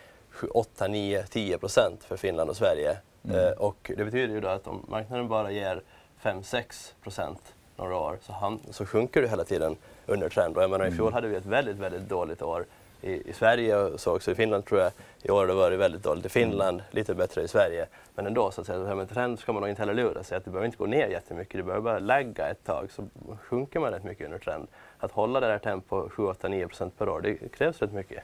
[0.50, 2.96] 8, 9, 10 procent för Finland och Sverige.
[3.24, 3.36] Mm.
[3.36, 5.82] Eh, och det betyder ju då att om marknaden bara ger
[6.22, 7.42] 5-6 procent
[7.76, 9.76] några år så, han, så sjunker det hela tiden
[10.06, 10.56] under trend.
[10.56, 11.14] Och jag menar, I fjol mm.
[11.14, 12.66] hade vi ett väldigt, väldigt dåligt år
[13.00, 14.92] i, i Sverige och så också i Finland tror jag.
[15.22, 17.86] I år har det varit väldigt dåligt i Finland, lite bättre i Sverige.
[18.14, 20.44] Men ändå, så att säga, med trend ska man nog inte heller lura sig att
[20.44, 21.56] det behöver inte gå ner jättemycket.
[21.56, 23.08] Det behöver bara lägga ett tag så
[23.42, 24.68] sjunker man rätt mycket under trend.
[24.98, 28.22] Att hålla det där tempot 7, 8, 9 procent per år, det krävs rätt mycket.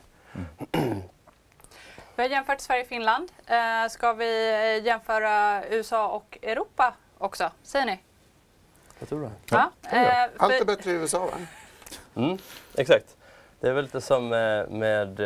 [0.73, 1.03] Mm.
[2.17, 3.33] Vi har jämfört Sverige och Finland.
[3.47, 7.51] Eh, ska vi jämföra USA och Europa också?
[7.63, 7.99] Säger ni?
[8.99, 9.31] Jag tror det.
[9.51, 9.71] Ja.
[9.83, 10.25] ja.
[10.25, 11.33] Eh, Allt är bättre i USA va?
[12.15, 12.39] Mm,
[12.75, 13.17] exakt.
[13.65, 15.17] Det är väl lite som eh, med, med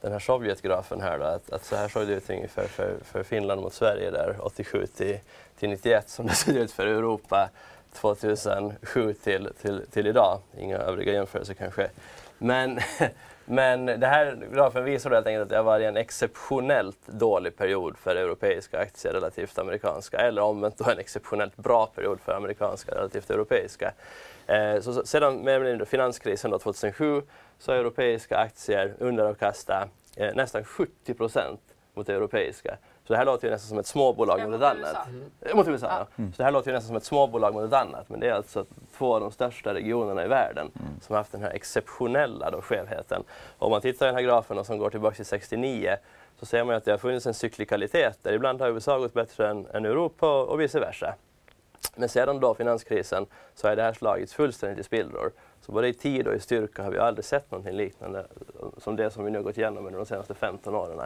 [0.00, 3.22] den här Sovjetgrafen här då, att, att så här såg det ut ungefär för, för
[3.22, 5.18] Finland mot Sverige där 87 till,
[5.58, 7.50] till 91 som det såg ut för Europa
[7.92, 10.40] 2007 till, till, till idag.
[10.58, 11.90] Inga övriga jämförelser kanske.
[12.38, 12.78] Men,
[13.44, 17.96] men det här grafen visar helt enkelt att det har varit en exceptionellt dålig period
[17.96, 23.30] för europeiska aktier relativt amerikanska eller omvänt då en exceptionellt bra period för amerikanska relativt
[23.30, 23.92] europeiska.
[24.50, 27.22] Eh, så, sedan med finanskrisen då, 2007
[27.58, 31.60] så har europeiska aktier underavkastat eh, nästan 70 procent
[31.94, 32.76] mot europeiska.
[33.06, 35.08] Så det här låter ju nästan som ett småbolag mot ett annat.
[35.08, 35.56] Mm.
[35.56, 36.06] Mot USA, ja.
[36.16, 36.32] Mm.
[36.32, 38.08] Så det här låter ju nästan som ett småbolag mot ett annat.
[38.08, 38.66] Men det är alltså
[38.98, 41.00] två av de största regionerna i världen mm.
[41.00, 43.22] som har haft den här exceptionella då, skevheten.
[43.58, 45.96] Och om man tittar i den här grafen som går tillbaka till 69
[46.40, 49.50] så ser man att det har funnits en cyklikalitet där ibland har USA gått bättre
[49.50, 51.14] än, än Europa och vice versa.
[51.96, 55.32] Men sedan då finanskrisen så har det här slagits fullständigt i spillror.
[55.70, 58.26] Så både i tid och i styrka har vi aldrig sett någonting liknande
[58.78, 61.00] som det som vi nu gått igenom under de senaste 15 åren.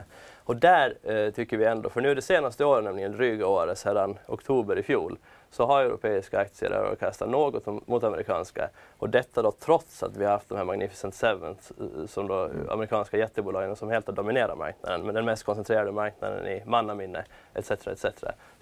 [0.45, 4.19] Och där eh, tycker vi ändå, för nu det senaste året, nämligen dryga året sedan
[4.27, 5.19] oktober i fjol,
[5.51, 8.69] så har europeiska aktier överkastat något mot amerikanska.
[8.99, 12.51] Och detta då trots att vi har haft de här Magnificent Seven, eh, som då
[12.69, 17.25] amerikanska jättebolagen som helt har dominerat marknaden, med den mest koncentrerade marknaden i mannaminne,
[17.55, 17.71] etc.
[17.71, 18.05] etc.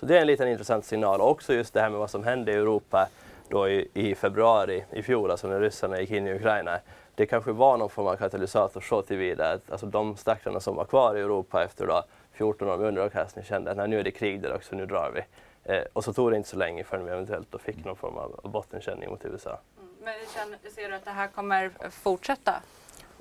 [0.01, 1.21] Så det är en liten intressant signal.
[1.21, 3.09] Och också just det här med vad som hände i Europa
[3.49, 6.79] då i, i februari i fjol, alltså när ryssarna gick in i Ukraina.
[7.15, 10.85] Det kanske var någon form av katalysator så tillvida att alltså de stackarna som var
[10.85, 14.43] kvar i Europa efter då 14 år med underavkastning kände att nu är det krig
[14.43, 15.23] där också, nu drar vi.
[15.65, 18.17] Eh, och så tog det inte så länge förrän vi eventuellt då fick någon form
[18.17, 19.59] av bottenkänning mot USA.
[19.79, 22.55] Mm, men känner, ser du att det här kommer fortsätta?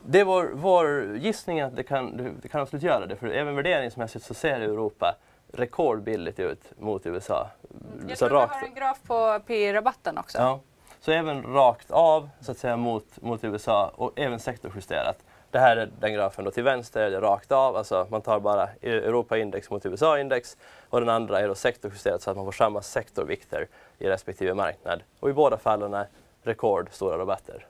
[0.06, 3.56] Det är vår, vår gissning att det kan, det kan absolut göra det, för även
[3.56, 5.16] värderingsmässigt så ser Europa
[5.54, 7.50] rekordbilligt ut mot USA.
[7.72, 8.10] Mm.
[8.10, 8.54] Jag så tror rakt...
[8.54, 10.38] du har en graf på P-rabatten också.
[10.38, 10.60] Ja.
[11.00, 15.18] Så även rakt av så att säga mot, mot USA och även sektorjusterat.
[15.52, 18.40] Det här är den grafen då till vänster, är det rakt av, alltså man tar
[18.40, 20.58] bara Europa-index mot USA-index
[20.90, 23.68] och den andra är då sektorjusterat så att man får samma sektorvikter
[24.00, 25.04] i respektive marknad.
[25.20, 26.08] Och i båda fallen är
[26.44, 27.66] rekordstora rabatter.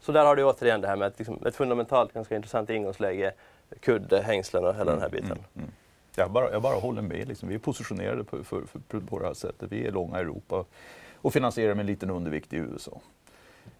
[0.00, 3.32] Så där har du återigen det här med ett, liksom, ett fundamentalt ganska intressant ingångsläge,
[3.80, 5.32] kudde, hängslen och hela mm, den här biten.
[5.32, 5.70] Mm, mm.
[6.16, 7.28] Jag bara, jag bara håller med.
[7.28, 7.48] Liksom.
[7.48, 9.72] Vi är positionerade på, för, för, på det här sättet.
[9.72, 10.64] Vi är långa i Europa
[11.14, 13.00] och finansierar med en liten undervikt i USA.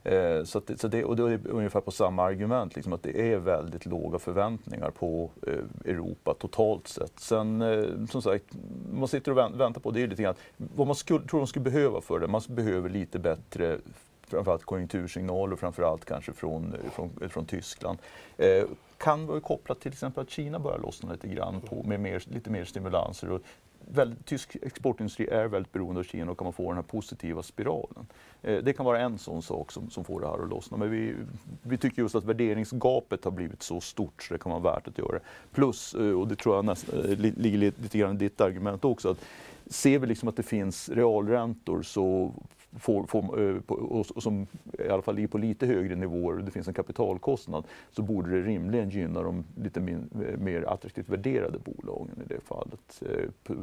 [0.04, 3.32] Eh, så, att, så det, och det är ungefär på samma argument, liksom, att det
[3.32, 7.20] är väldigt låga förväntningar på eh, Europa totalt sett.
[7.20, 8.44] Sen eh, som sagt,
[8.92, 11.64] man sitter och väntar på det är lite grann vad man skulle, tror de skulle
[11.64, 12.26] behöva för det.
[12.26, 13.78] Man behöver lite bättre
[14.26, 17.98] framförallt konjunktursignaler, framförallt kanske från, eh, från, eh, från Tyskland.
[18.36, 18.64] Eh,
[18.98, 22.50] kan vara kopplat till exempel att Kina börjar lossna lite grann på, med mer, lite
[22.50, 23.30] mer stimulanser.
[23.30, 23.40] Och
[23.88, 27.42] väldigt, tysk exportindustri är väldigt beroende av Kina och kan man få den här positiva
[27.42, 28.06] spiralen.
[28.42, 30.76] Eh, det kan vara en sån sak som, som får det här att lossna.
[30.76, 31.14] Men vi,
[31.62, 34.98] vi tycker just att värderingsgapet har blivit så stort så det kan vara värt att
[34.98, 35.20] göra.
[35.52, 39.10] Plus, eh, och det tror jag näst, eh, ligger lite grann i ditt argument också,
[39.10, 39.24] att
[39.66, 42.32] ser vi liksom att det finns realräntor så
[42.80, 44.46] får, får, eh, och som
[44.78, 48.30] i alla fall ligger på lite högre nivåer och det finns en kapitalkostnad så borde
[48.30, 53.02] det rimligen gynna de lite min, eh, mer attraktivt värderade bolagen i det fallet.
[53.08, 53.54] Eh,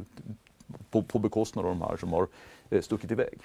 [0.90, 2.28] på, på bekostnad av de här som har
[2.80, 3.38] stuckit iväg.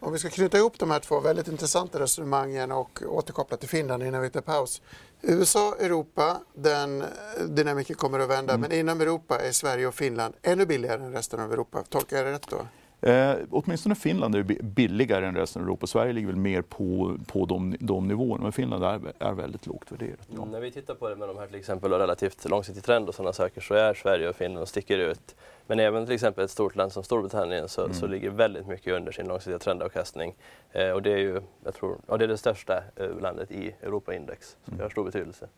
[0.00, 4.02] Om vi ska knyta ihop de här två väldigt intressanta resonemangen och återkoppla till Finland
[4.02, 4.82] innan vi tar paus.
[5.22, 7.04] USA, Europa, den
[7.48, 8.60] dynamiken kommer att vända, mm.
[8.60, 11.84] men inom Europa är Sverige och Finland ännu billigare än resten av Europa.
[11.88, 12.66] Tolkar jag det rätt då?
[13.06, 15.86] Eh, åtminstone Finland är billigare än resten av Europa.
[15.86, 19.92] Sverige ligger väl mer på, på de, de nivåerna, men Finland är, är väldigt lågt
[19.92, 20.28] värderat.
[20.28, 20.36] Ja.
[20.36, 23.08] Mm, när vi tittar på det med de här till exempel och relativt långsiktig trend
[23.08, 25.36] och sådana saker så är Sverige och Finland och sticker ut.
[25.66, 27.94] Men även till exempel ett stort land som Storbritannien så, mm.
[27.94, 30.34] så ligger väldigt mycket under sin långsiktiga trendavkastning.
[30.72, 33.74] Eh, och det är ju, jag tror, ja, det är det största eh, landet i
[33.82, 35.48] Europaindex, så det har stor betydelse.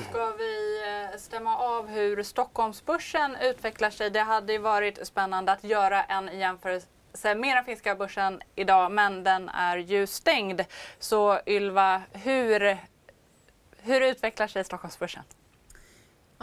[0.00, 4.10] Ska vi eh, stämma av hur Stockholmsbörsen utvecklar sig?
[4.10, 6.88] Det hade ju varit spännande att göra en jämförelse
[7.24, 10.60] med den finska börsen idag, men den är ju stängd.
[10.98, 12.78] Så Ylva, hur,
[13.76, 15.22] hur utvecklar sig Stockholmsbörsen?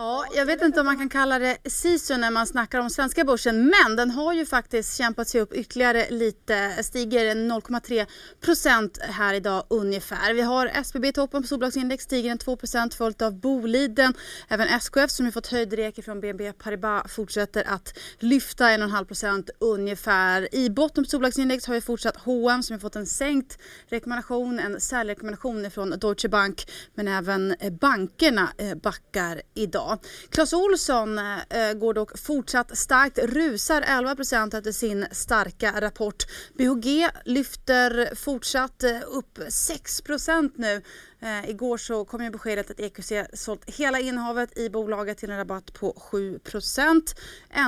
[0.02, 3.24] Ja, jag vet inte om man kan kalla det sisu när man snackar om svenska
[3.24, 8.06] börsen, men den har ju faktiskt kämpat sig upp ytterligare lite, stiger 0,3
[8.42, 10.34] procent här idag ungefär.
[10.34, 14.14] Vi har SBB i toppen på storbolagsindex, stiger 2 procent följt av Boliden.
[14.48, 19.50] Även SKF som har fått höjd rek från BNP Paribas fortsätter att lyfta 1,5 procent
[19.60, 20.56] ungefär.
[20.56, 24.82] I botten på storbolagsindex har vi fortsatt H&M som har fått en sänkt rekommendation, en
[24.82, 29.89] säljrekommendation från Deutsche Bank, men även bankerna eh, backar idag.
[30.30, 36.26] Clas Olsson eh, går dock fortsatt starkt, rusar 11% efter sin starka rapport.
[36.58, 40.82] BHG lyfter fortsatt eh, upp 6% nu
[41.22, 45.38] Eh, igår så kom ju beskedet att EQC sålt hela innehavet i bolaget till en
[45.38, 47.16] rabatt på 7%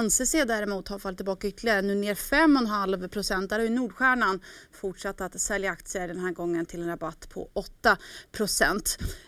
[0.03, 4.39] NCC däremot har fallit tillbaka ytterligare, nu ner 5,5 Där har ju Nordstjärnan
[4.71, 7.97] fortsatt att sälja aktier den här gången till en rabatt på 8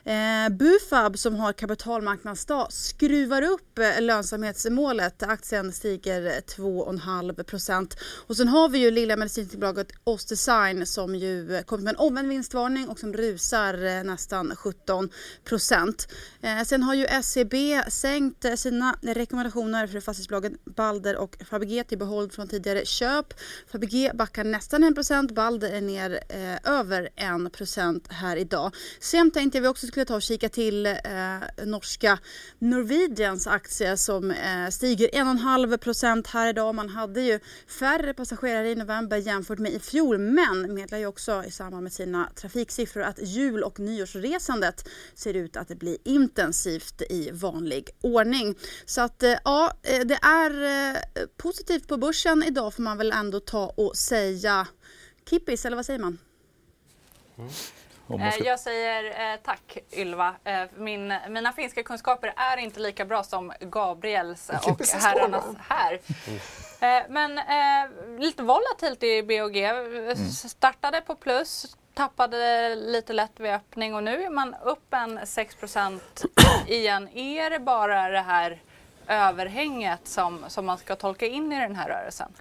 [0.03, 5.23] eh, Bufab som har kapitalmarknadsdag skruvar upp eh, lönsamhetsmålet.
[5.23, 7.95] Aktien stiger 2,5
[8.27, 12.89] Och sen har vi ju lilla medicinbolaget Ostdesign som ju kommit med en omvänd vinstvarning
[12.89, 15.09] och som rusar eh, nästan 17
[15.43, 16.07] procent.
[16.41, 17.53] Eh, sen har ju SEB
[17.87, 23.33] sänkt sina rekommendationer för fastighetsbolagen Balder och Fabege till behåll från tidigare köp.
[23.71, 28.71] Fabege backar nästan 1 procent, Balder är ner eh, över 1 procent här idag.
[28.99, 30.95] Sen tänkte jag vi också skulle ta och kika till eh,
[31.65, 32.19] norska
[32.59, 36.75] Norwegians aktie som eh, stiger 1,5 procent här idag.
[36.75, 41.43] Man hade ju färre passagerare i november jämfört med i fjol men meddelar ju också
[41.47, 47.01] i samband med sina trafiksiffror att jul och nyår nyårsresandet ser ut att bli intensivt
[47.01, 48.55] i vanlig ordning.
[48.85, 53.11] Så att eh, ja, eh, det är eh, positivt på börsen idag får man väl
[53.11, 54.67] ändå ta och säga.
[55.29, 56.17] Kippis, eller vad säger man?
[57.37, 57.49] Mm.
[58.43, 60.35] Jag säger eh, tack Ylva.
[60.43, 65.99] Eh, min, mina finska kunskaper är inte lika bra som Gabriels och herrarnas här.
[66.79, 67.39] Eh, men
[68.19, 69.57] lite volatilt i BOG.
[69.57, 70.15] Mm.
[70.29, 75.99] Startade på plus, tappade lite lätt vid öppning och nu är man upp en 6%
[76.67, 77.09] igen.
[77.13, 78.61] Är det bara det här
[79.07, 82.31] överhänget som, som man ska tolka in i den här rörelsen?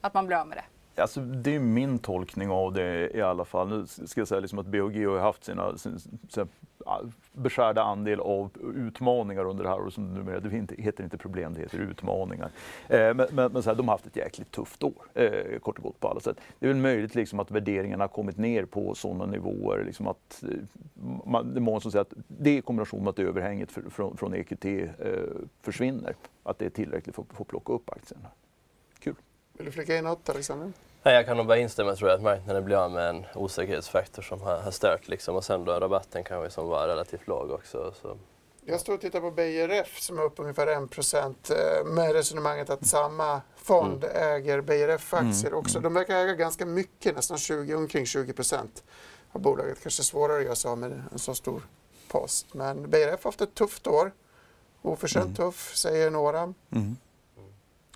[0.00, 0.64] Att man blir av med det?
[1.02, 3.68] Alltså, det är min tolkning av det i alla fall.
[3.68, 5.98] Nu ska jag säga liksom att BHG har haft sina, sina,
[6.28, 6.46] sina
[7.32, 9.94] beskärda andel av utmaningar under det här året.
[9.94, 12.50] Som numera, det heter inte problem, det heter utmaningar.
[12.88, 15.78] Eh, men men, men så här, de har haft ett jäkligt tufft år, eh, kort
[15.78, 16.36] och gott på alla sätt.
[16.58, 19.84] Det är väl möjligt liksom, att värderingarna har kommit ner på sådana nivåer.
[19.84, 20.58] Liksom att, eh,
[21.24, 24.16] man, det är många som säger att det i kombination med att överhänget för, från,
[24.16, 24.88] från EQT eh,
[25.62, 28.20] försvinner, att det är tillräckligt för, för att plocka upp aktien.
[28.98, 29.14] Kul.
[29.52, 30.72] Vill du flika in något Alexander?
[31.04, 34.22] Nej, jag kan nog bara instämma tror jag att marknaden blir av med en osäkerhetsfaktor
[34.22, 35.36] som har, har stört liksom.
[35.36, 37.94] och sen då rabatten kan ju som vara relativt låg också.
[38.02, 38.18] Så.
[38.64, 42.70] Jag står och tittar på BRF som är upp ungefär 1 procent eh, med resonemanget
[42.70, 44.16] att samma fond mm.
[44.16, 45.58] äger BRF-aktier mm.
[45.58, 45.80] också.
[45.80, 48.84] De verkar äga ganska mycket, nästan 20, omkring 20 procent
[49.32, 49.82] av bolaget.
[49.82, 51.62] Kanske svårare att göra sig av med en så stor
[52.08, 52.54] post.
[52.54, 54.12] Men BRF har haft ett tufft år.
[54.82, 55.36] Oförtjänt mm.
[55.36, 56.54] tuff, säger några.
[56.72, 56.96] Mm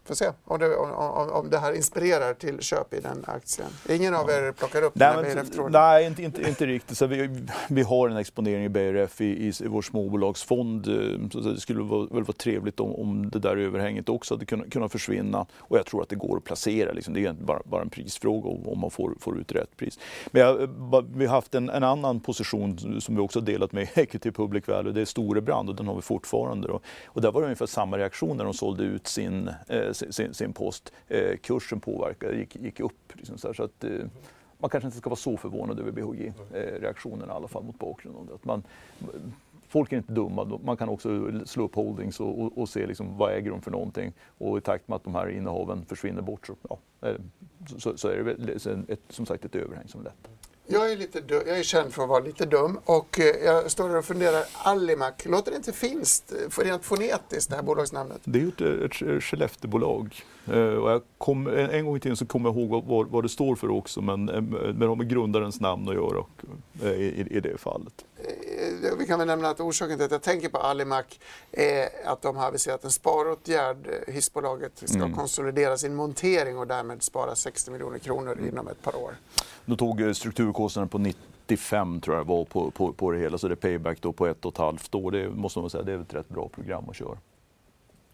[0.06, 3.68] får se om det, om, om det här inspirerar till köp i den aktien.
[3.88, 5.72] Ingen av er plockar upp nej, den här BRF-tråden?
[5.72, 6.98] Nej, inte, inte, inte riktigt.
[6.98, 10.88] Så vi, vi har en exponering i BRF i, i, i vår småbolagsfond.
[10.88, 14.44] Eh, så det skulle vara, väl vara trevligt om, om det där överhänget också hade
[14.44, 15.46] kunnat, kunnat försvinna.
[15.58, 16.92] Och jag tror att det går att placera.
[16.92, 17.14] Liksom.
[17.14, 19.98] Det är bara, bara en prisfråga om man får, får ut rätt pris.
[20.30, 20.68] Men jag,
[21.14, 24.92] vi har haft en, en annan position som vi också delat med Equity Public Value.
[24.92, 26.68] Det är Storebrand och den har vi fortfarande.
[26.68, 26.80] Då.
[27.06, 30.52] Och där var det ungefär samma reaktion när de sålde ut sin eh, sin, sin
[30.52, 30.92] post.
[31.08, 33.12] Eh, kursen påverkade, gick, gick upp.
[33.12, 33.90] Liksom så, så att, eh,
[34.58, 38.16] man kanske inte ska vara så förvånad över BHG-reaktionerna eh, i alla fall mot bakgrund
[38.16, 38.34] av det.
[38.34, 38.62] Att man,
[39.68, 40.58] folk är inte dumma.
[40.64, 43.70] Man kan också slå upp holdings och, och, och se liksom, vad äger de för
[43.70, 44.12] någonting.
[44.38, 46.78] Och i takt med att de här innehaven försvinner bort så, ja,
[47.08, 47.14] eh,
[47.78, 50.30] så, så är det ett, som sagt ett överhäng som lättar.
[50.68, 53.70] Jag är, lite dum, jag är känd för att vara lite dum och eh, jag
[53.70, 54.44] står där och funderar.
[54.52, 58.20] Alimak, låter det inte finskt, eh, rent fonetiskt, det här bolagsnamnet?
[58.24, 58.48] Det är ju
[58.84, 60.14] ett, eh, ett Skellefteåbolag.
[60.46, 63.56] Och jag kom, en, gång i tiden så kommer jag ihåg vad, vad det står
[63.56, 66.44] för också, men, men det har med grundarens namn att göra och,
[66.82, 68.04] i, i det fallet.
[68.98, 71.04] Vi kan väl nämna att orsaken till att jag tänker på Alimac
[71.52, 73.88] är att de har aviserat en sparåtgärd.
[74.08, 75.14] Hissbolaget ska mm.
[75.14, 78.48] konsolidera sin montering och därmed spara 60 miljoner kronor mm.
[78.48, 79.16] inom ett par år.
[79.64, 83.54] Då tog strukturkostnaden på 95 tror jag var på, på, på det hela, så det
[83.54, 85.10] är payback då på ett och ett halvt år.
[85.10, 87.18] Det måste man säga, det är ett rätt bra program att köra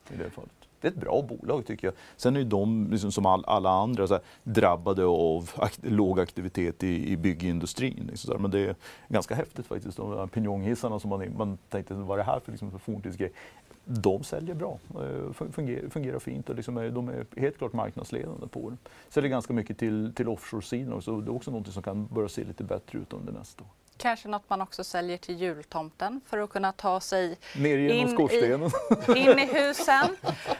[0.08, 1.94] i det fallet det är ett bra bolag tycker jag.
[2.16, 6.20] Sen är ju de, liksom, som all, alla andra, så här, drabbade av akt, låg
[6.20, 8.08] aktivitet i, i byggindustrin.
[8.10, 8.74] Liksom, så Men det är
[9.08, 9.96] ganska häftigt faktiskt.
[9.96, 13.32] De här pinjonghissarna som man, man tänkte, vad är det här för, liksom, för forntidsgrej?
[13.84, 18.46] de säljer bra, eh, fungerar, fungerar fint och liksom är, de är helt klart marknadsledande
[18.46, 18.76] på det.
[19.08, 21.20] Säljer ganska mycket till, till offshore-sidan också.
[21.20, 23.70] Det är också något som kan börja se lite bättre ut under nästa år.
[23.96, 29.16] Kanske något man också säljer till jultomten för att kunna ta sig Ner genom in.
[29.16, 30.16] I, in i husen.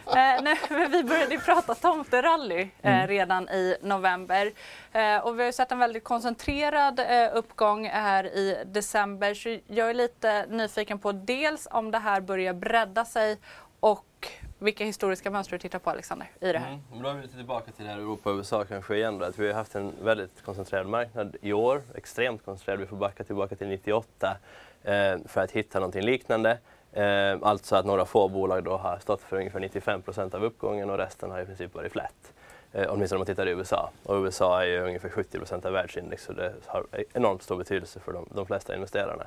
[0.07, 3.09] eh, nej, vi började prata tomterally eh, mm.
[3.09, 4.53] redan i november
[4.93, 9.91] eh, och vi har sett en väldigt koncentrerad eh, uppgång här i december så jag
[9.91, 13.39] är lite nyfiken på dels om det här börjar bredda sig
[13.81, 14.29] och
[14.63, 16.69] vilka historiska mönster du tittar på Alexander i det här?
[16.69, 17.03] Mm.
[17.03, 19.39] Då är vi lite tillbaka till det här Europa och USA kanske igen då, att
[19.39, 22.81] vi har haft en väldigt koncentrerad marknad i år, extremt koncentrerad.
[22.81, 24.37] Vi får backa tillbaka till 98
[24.83, 26.59] eh, för att hitta någonting liknande.
[26.93, 30.91] Eh, alltså att några få bolag då har stått för ungefär 95 procent av uppgången
[30.91, 32.33] och resten har i princip varit flat.
[32.73, 33.91] Eh, åtminstone om man tittar i USA.
[34.03, 38.01] Och USA är ju ungefär 70 procent av världsindex så det har enormt stor betydelse
[38.01, 39.25] för de, de flesta investerarna.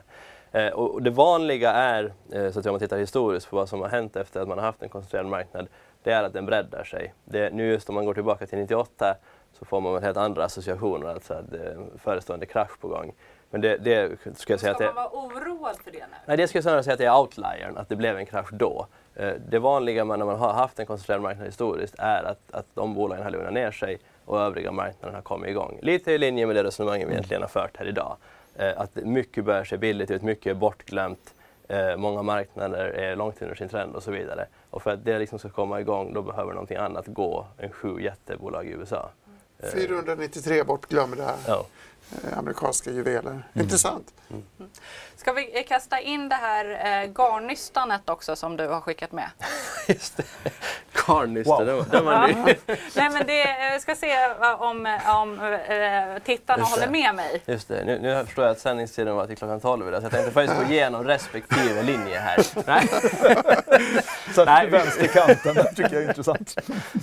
[0.52, 3.82] Eh, och det vanliga är, eh, så att om man tittar historiskt på vad som
[3.82, 5.68] har hänt efter att man har haft en koncentrerad marknad,
[6.04, 7.14] det är att den breddar sig.
[7.26, 9.16] Det, nu just om man går tillbaka till 98
[9.60, 13.14] så får man helt andra associationer, alltså att det är en förestående krasch på gång.
[13.50, 14.86] Men det, det ska jag säga att det...
[14.86, 16.16] Ska man vara oroad för det nu?
[16.26, 18.50] Nej, det ska jag snarare säga att det är outliern, att det blev en krasch
[18.54, 18.88] då.
[19.16, 22.94] Eh, det vanliga när man har haft en koncentrerad marknad historiskt är att, att de
[22.94, 25.80] bolagen har lugnat ner sig och övriga marknaden har kommit igång.
[25.82, 28.18] Lite i linje med det resonemang vi egentligen har fört här idag.
[28.56, 31.34] Eh, att mycket börjar se billigt ut, mycket är bortglömt.
[31.68, 34.46] Eh, många marknader är långt under sin trend och så vidare.
[34.70, 38.02] Och för att det liksom ska komma igång då behöver någonting annat gå än sju
[38.02, 39.10] jättebolag i USA.
[39.74, 41.66] 493 bortglömda ja.
[42.12, 43.32] Eh, amerikanska juveler.
[43.32, 43.44] Mm.
[43.54, 44.14] Intressant.
[44.30, 44.44] Mm.
[45.16, 49.30] Ska vi kasta in det här eh, garnystanet också som du har skickat med?
[49.88, 50.24] Just det.
[51.08, 51.86] Garnystan, wow.
[51.92, 52.56] den var ny.
[52.96, 54.28] Nej men det, vi ska se
[54.60, 57.44] om, om eh, tittarna håller med mig.
[57.46, 60.12] Just det, nu, nu förstår jag att sändningstiden var till klockan 12 idag så jag
[60.12, 62.38] tänkte faktiskt gå igenom respektive linje här.
[62.68, 62.88] Nej.
[64.36, 64.70] Så Nej.
[64.70, 66.56] vänsterkanten, det tycker jag är intressant.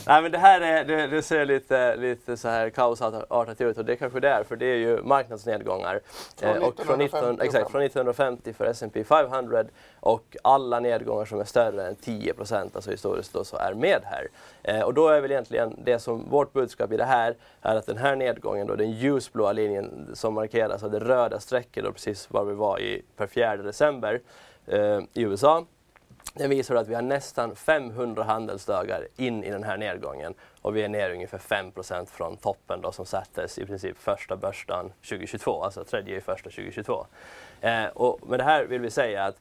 [0.07, 3.85] Nej men det här är, det, det ser lite, lite så här kaosartat ut och
[3.85, 6.01] det kanske det är för det är ju marknadsnedgångar.
[6.37, 9.65] Från, eh, och från, 19, exakt, från 1950 för S&P 500
[10.01, 14.03] och alla nedgångar som är större än 10 procent, alltså historiskt då, så är med
[14.05, 14.29] här.
[14.63, 17.87] Eh, och då är väl egentligen det som vårt budskap i det här är att
[17.87, 22.31] den här nedgången då, den ljusblåa linjen som markeras av det röda strecket då precis
[22.31, 24.21] var vi var i per 4 december
[24.67, 25.65] eh, i USA
[26.35, 30.83] den visar att vi har nästan 500 handelsdagar in i den här nedgången och vi
[30.83, 35.85] är ner ungefär 5% från toppen då som sattes i princip första börsdagen 2022, alltså
[35.85, 37.07] tredje i första 2022.
[37.61, 39.37] Eh, och med det här vill vi säga att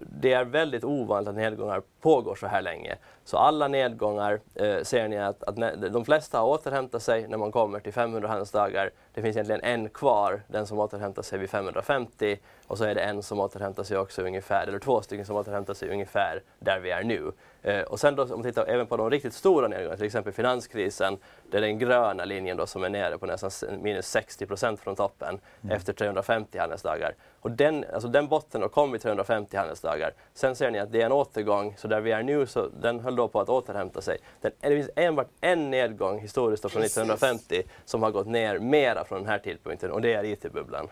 [0.00, 2.96] det är väldigt ovanligt att nedgångar pågår så här länge.
[3.24, 5.56] Så alla nedgångar eh, ser ni att, att
[5.92, 8.90] de flesta har återhämtat sig när man kommer till 500 handelsdagar.
[9.14, 13.00] Det finns egentligen en kvar, den som återhämtar sig vid 550 och så är det
[13.00, 16.90] en som återhämtar sig också ungefär, eller två stycken som återhämtar sig ungefär där vi
[16.90, 17.32] är nu.
[17.62, 20.32] Eh, och sen då, om man tittar även på de riktigt stora nedgångarna, till exempel
[20.32, 21.18] finanskrisen,
[21.50, 23.50] det är den gröna linjen då som är nere på nästan
[23.82, 25.76] minus 60 procent från toppen mm.
[25.76, 27.14] efter 350 handelsdagar.
[27.40, 30.12] Och den, alltså den botten har kommit 350 handelsdagar.
[30.34, 33.00] Sen ser ni att det är en återgång, så där vi är nu, så den
[33.00, 34.18] höll då på att återhämta sig.
[34.40, 36.98] Den, det finns enbart en nedgång historiskt från Precis.
[36.98, 40.88] 1950 som har gått ner mera från den här tidpunkten och det är IT-bubblan.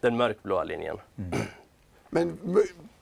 [0.00, 0.96] Den mörkblåa linjen.
[1.18, 1.38] Mm.
[2.10, 2.38] Men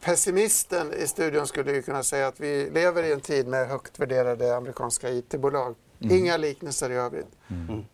[0.01, 3.99] pessimisten i studion skulle ju kunna säga att vi lever i en tid med högt
[3.99, 5.75] värderade amerikanska IT-bolag.
[6.01, 6.17] Mm.
[6.17, 7.29] Inga liknelser i övrigt.
[7.49, 7.85] Mm.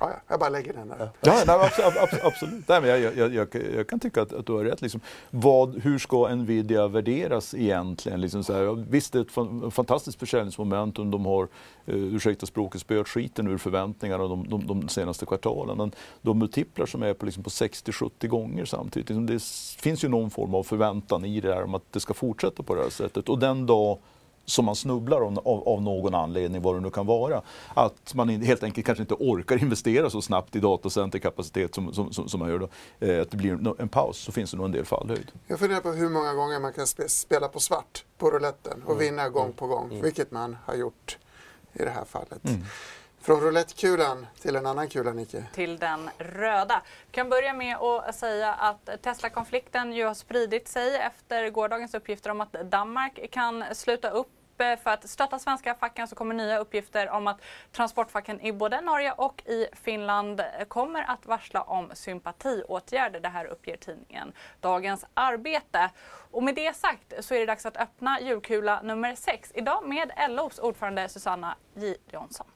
[0.00, 1.08] Ja, ja, jag bara lägger den där.
[1.20, 2.24] Ja, nej, absolut.
[2.24, 2.68] absolut.
[2.68, 4.82] Nej, men jag, jag, jag, jag, kan tycka att, att, du har rätt.
[4.82, 5.00] Liksom.
[5.30, 8.20] Vad, hur ska Nvidia värderas egentligen?
[8.20, 11.10] Liksom så här, visst, det är ett fantastiskt försäljningsmomentum.
[11.10, 11.42] De har,
[11.86, 15.76] eh, ursäkta språket, spöat skiten ur förväntningarna de, de, de, senaste kvartalen.
[15.76, 15.92] Men
[16.22, 19.08] de multiplar som är på, liksom på 60-70 gånger samtidigt.
[19.08, 19.42] Liksom det
[19.82, 22.74] finns ju någon form av förväntan i det här om att det ska fortsätta på
[22.74, 23.28] det här sättet.
[23.28, 23.98] Och den dag
[24.46, 27.42] som man snubblar av, av, av, någon anledning, vad det nu kan vara.
[27.74, 32.28] Att man helt enkelt kanske inte orkar investera så snabbt i datacenterkapacitet som, som, som,
[32.28, 32.68] som man gör då.
[33.06, 35.32] Eh, att det blir en paus, så finns det nog en del fallhöjd.
[35.46, 38.98] Jag funderar på hur många gånger man kan spela på svart på rouletten och mm.
[38.98, 40.02] vinna gång på gång, mm.
[40.02, 41.18] vilket man har gjort
[41.72, 42.44] i det här fallet.
[42.44, 42.64] Mm.
[43.26, 45.44] Från roulettkulan till en annan kula, Nicke.
[45.54, 46.82] Till den röda.
[47.06, 52.30] Jag kan börja med att säga att Tesla-konflikten ju har spridit sig efter gårdagens uppgifter
[52.30, 57.10] om att Danmark kan sluta upp för att stötta svenska facken så kommer nya uppgifter
[57.10, 57.40] om att
[57.72, 63.20] transportfacken i både Norge och i Finland kommer att varsla om sympatiåtgärder.
[63.20, 65.90] Det här uppger tidningen Dagens Arbete.
[66.30, 69.52] Och med det sagt så är det dags att öppna julkula nummer 6.
[69.54, 72.46] Idag med LOs ordförande Susanna J Jonsson.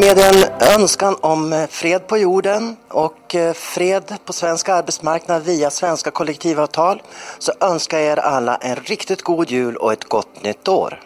[0.00, 6.10] Med en önskan om fred på jorden och eh, fred på svensk arbetsmarknad via svenska
[6.10, 7.02] kollektivavtal
[7.38, 11.00] så önskar jag er alla en riktigt god jul och ett gott nytt år.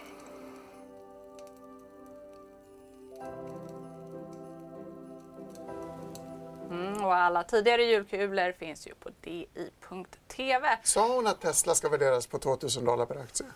[6.70, 10.78] Mm, och alla tidigare julkulor finns ju på di.tv.
[10.82, 13.46] Sa hon att Tesla ska värderas på 2000 dollar per aktie?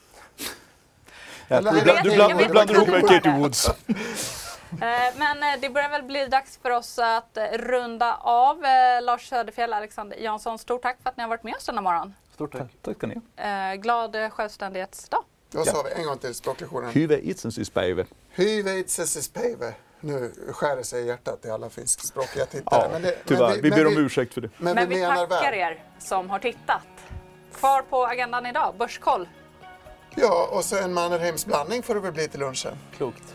[1.48, 3.70] Ja, Eller- du bland- du bland- du blandar ihop med Katie Woods.
[4.82, 8.62] Eh, Men eh, det börjar väl bli dags för oss att eh, runda av.
[9.02, 12.14] Lars Söderfjell, Alexander Jansson, stort tack för att ni har varit med oss denna morgon.
[12.34, 12.70] Stort tack.
[12.82, 13.74] Tack ska ni ha.
[13.74, 15.24] Glad självständighetsdag.
[15.52, 16.00] Vad sa vi?
[16.00, 16.90] En gång till språklektionen.
[16.90, 18.06] Hyvä itsensyspäivä.
[18.30, 19.72] Hyveitsesispäivä.
[20.00, 22.82] Nu skär det sig i hjärtat till alla finskspråkiga tittare.
[22.82, 23.48] Ja, men det, tyvärr.
[23.48, 24.50] men vi, ber men om ursäkt för det.
[24.58, 25.54] Men, Men vi vi tackar väl.
[25.54, 26.82] er som har tittat.
[27.54, 29.28] Kvar på agendan idag, Börskoll.
[30.14, 32.78] Ja, och så en Mannerheims-blandning får det väl bli till lunchen.
[32.96, 33.34] Klokt.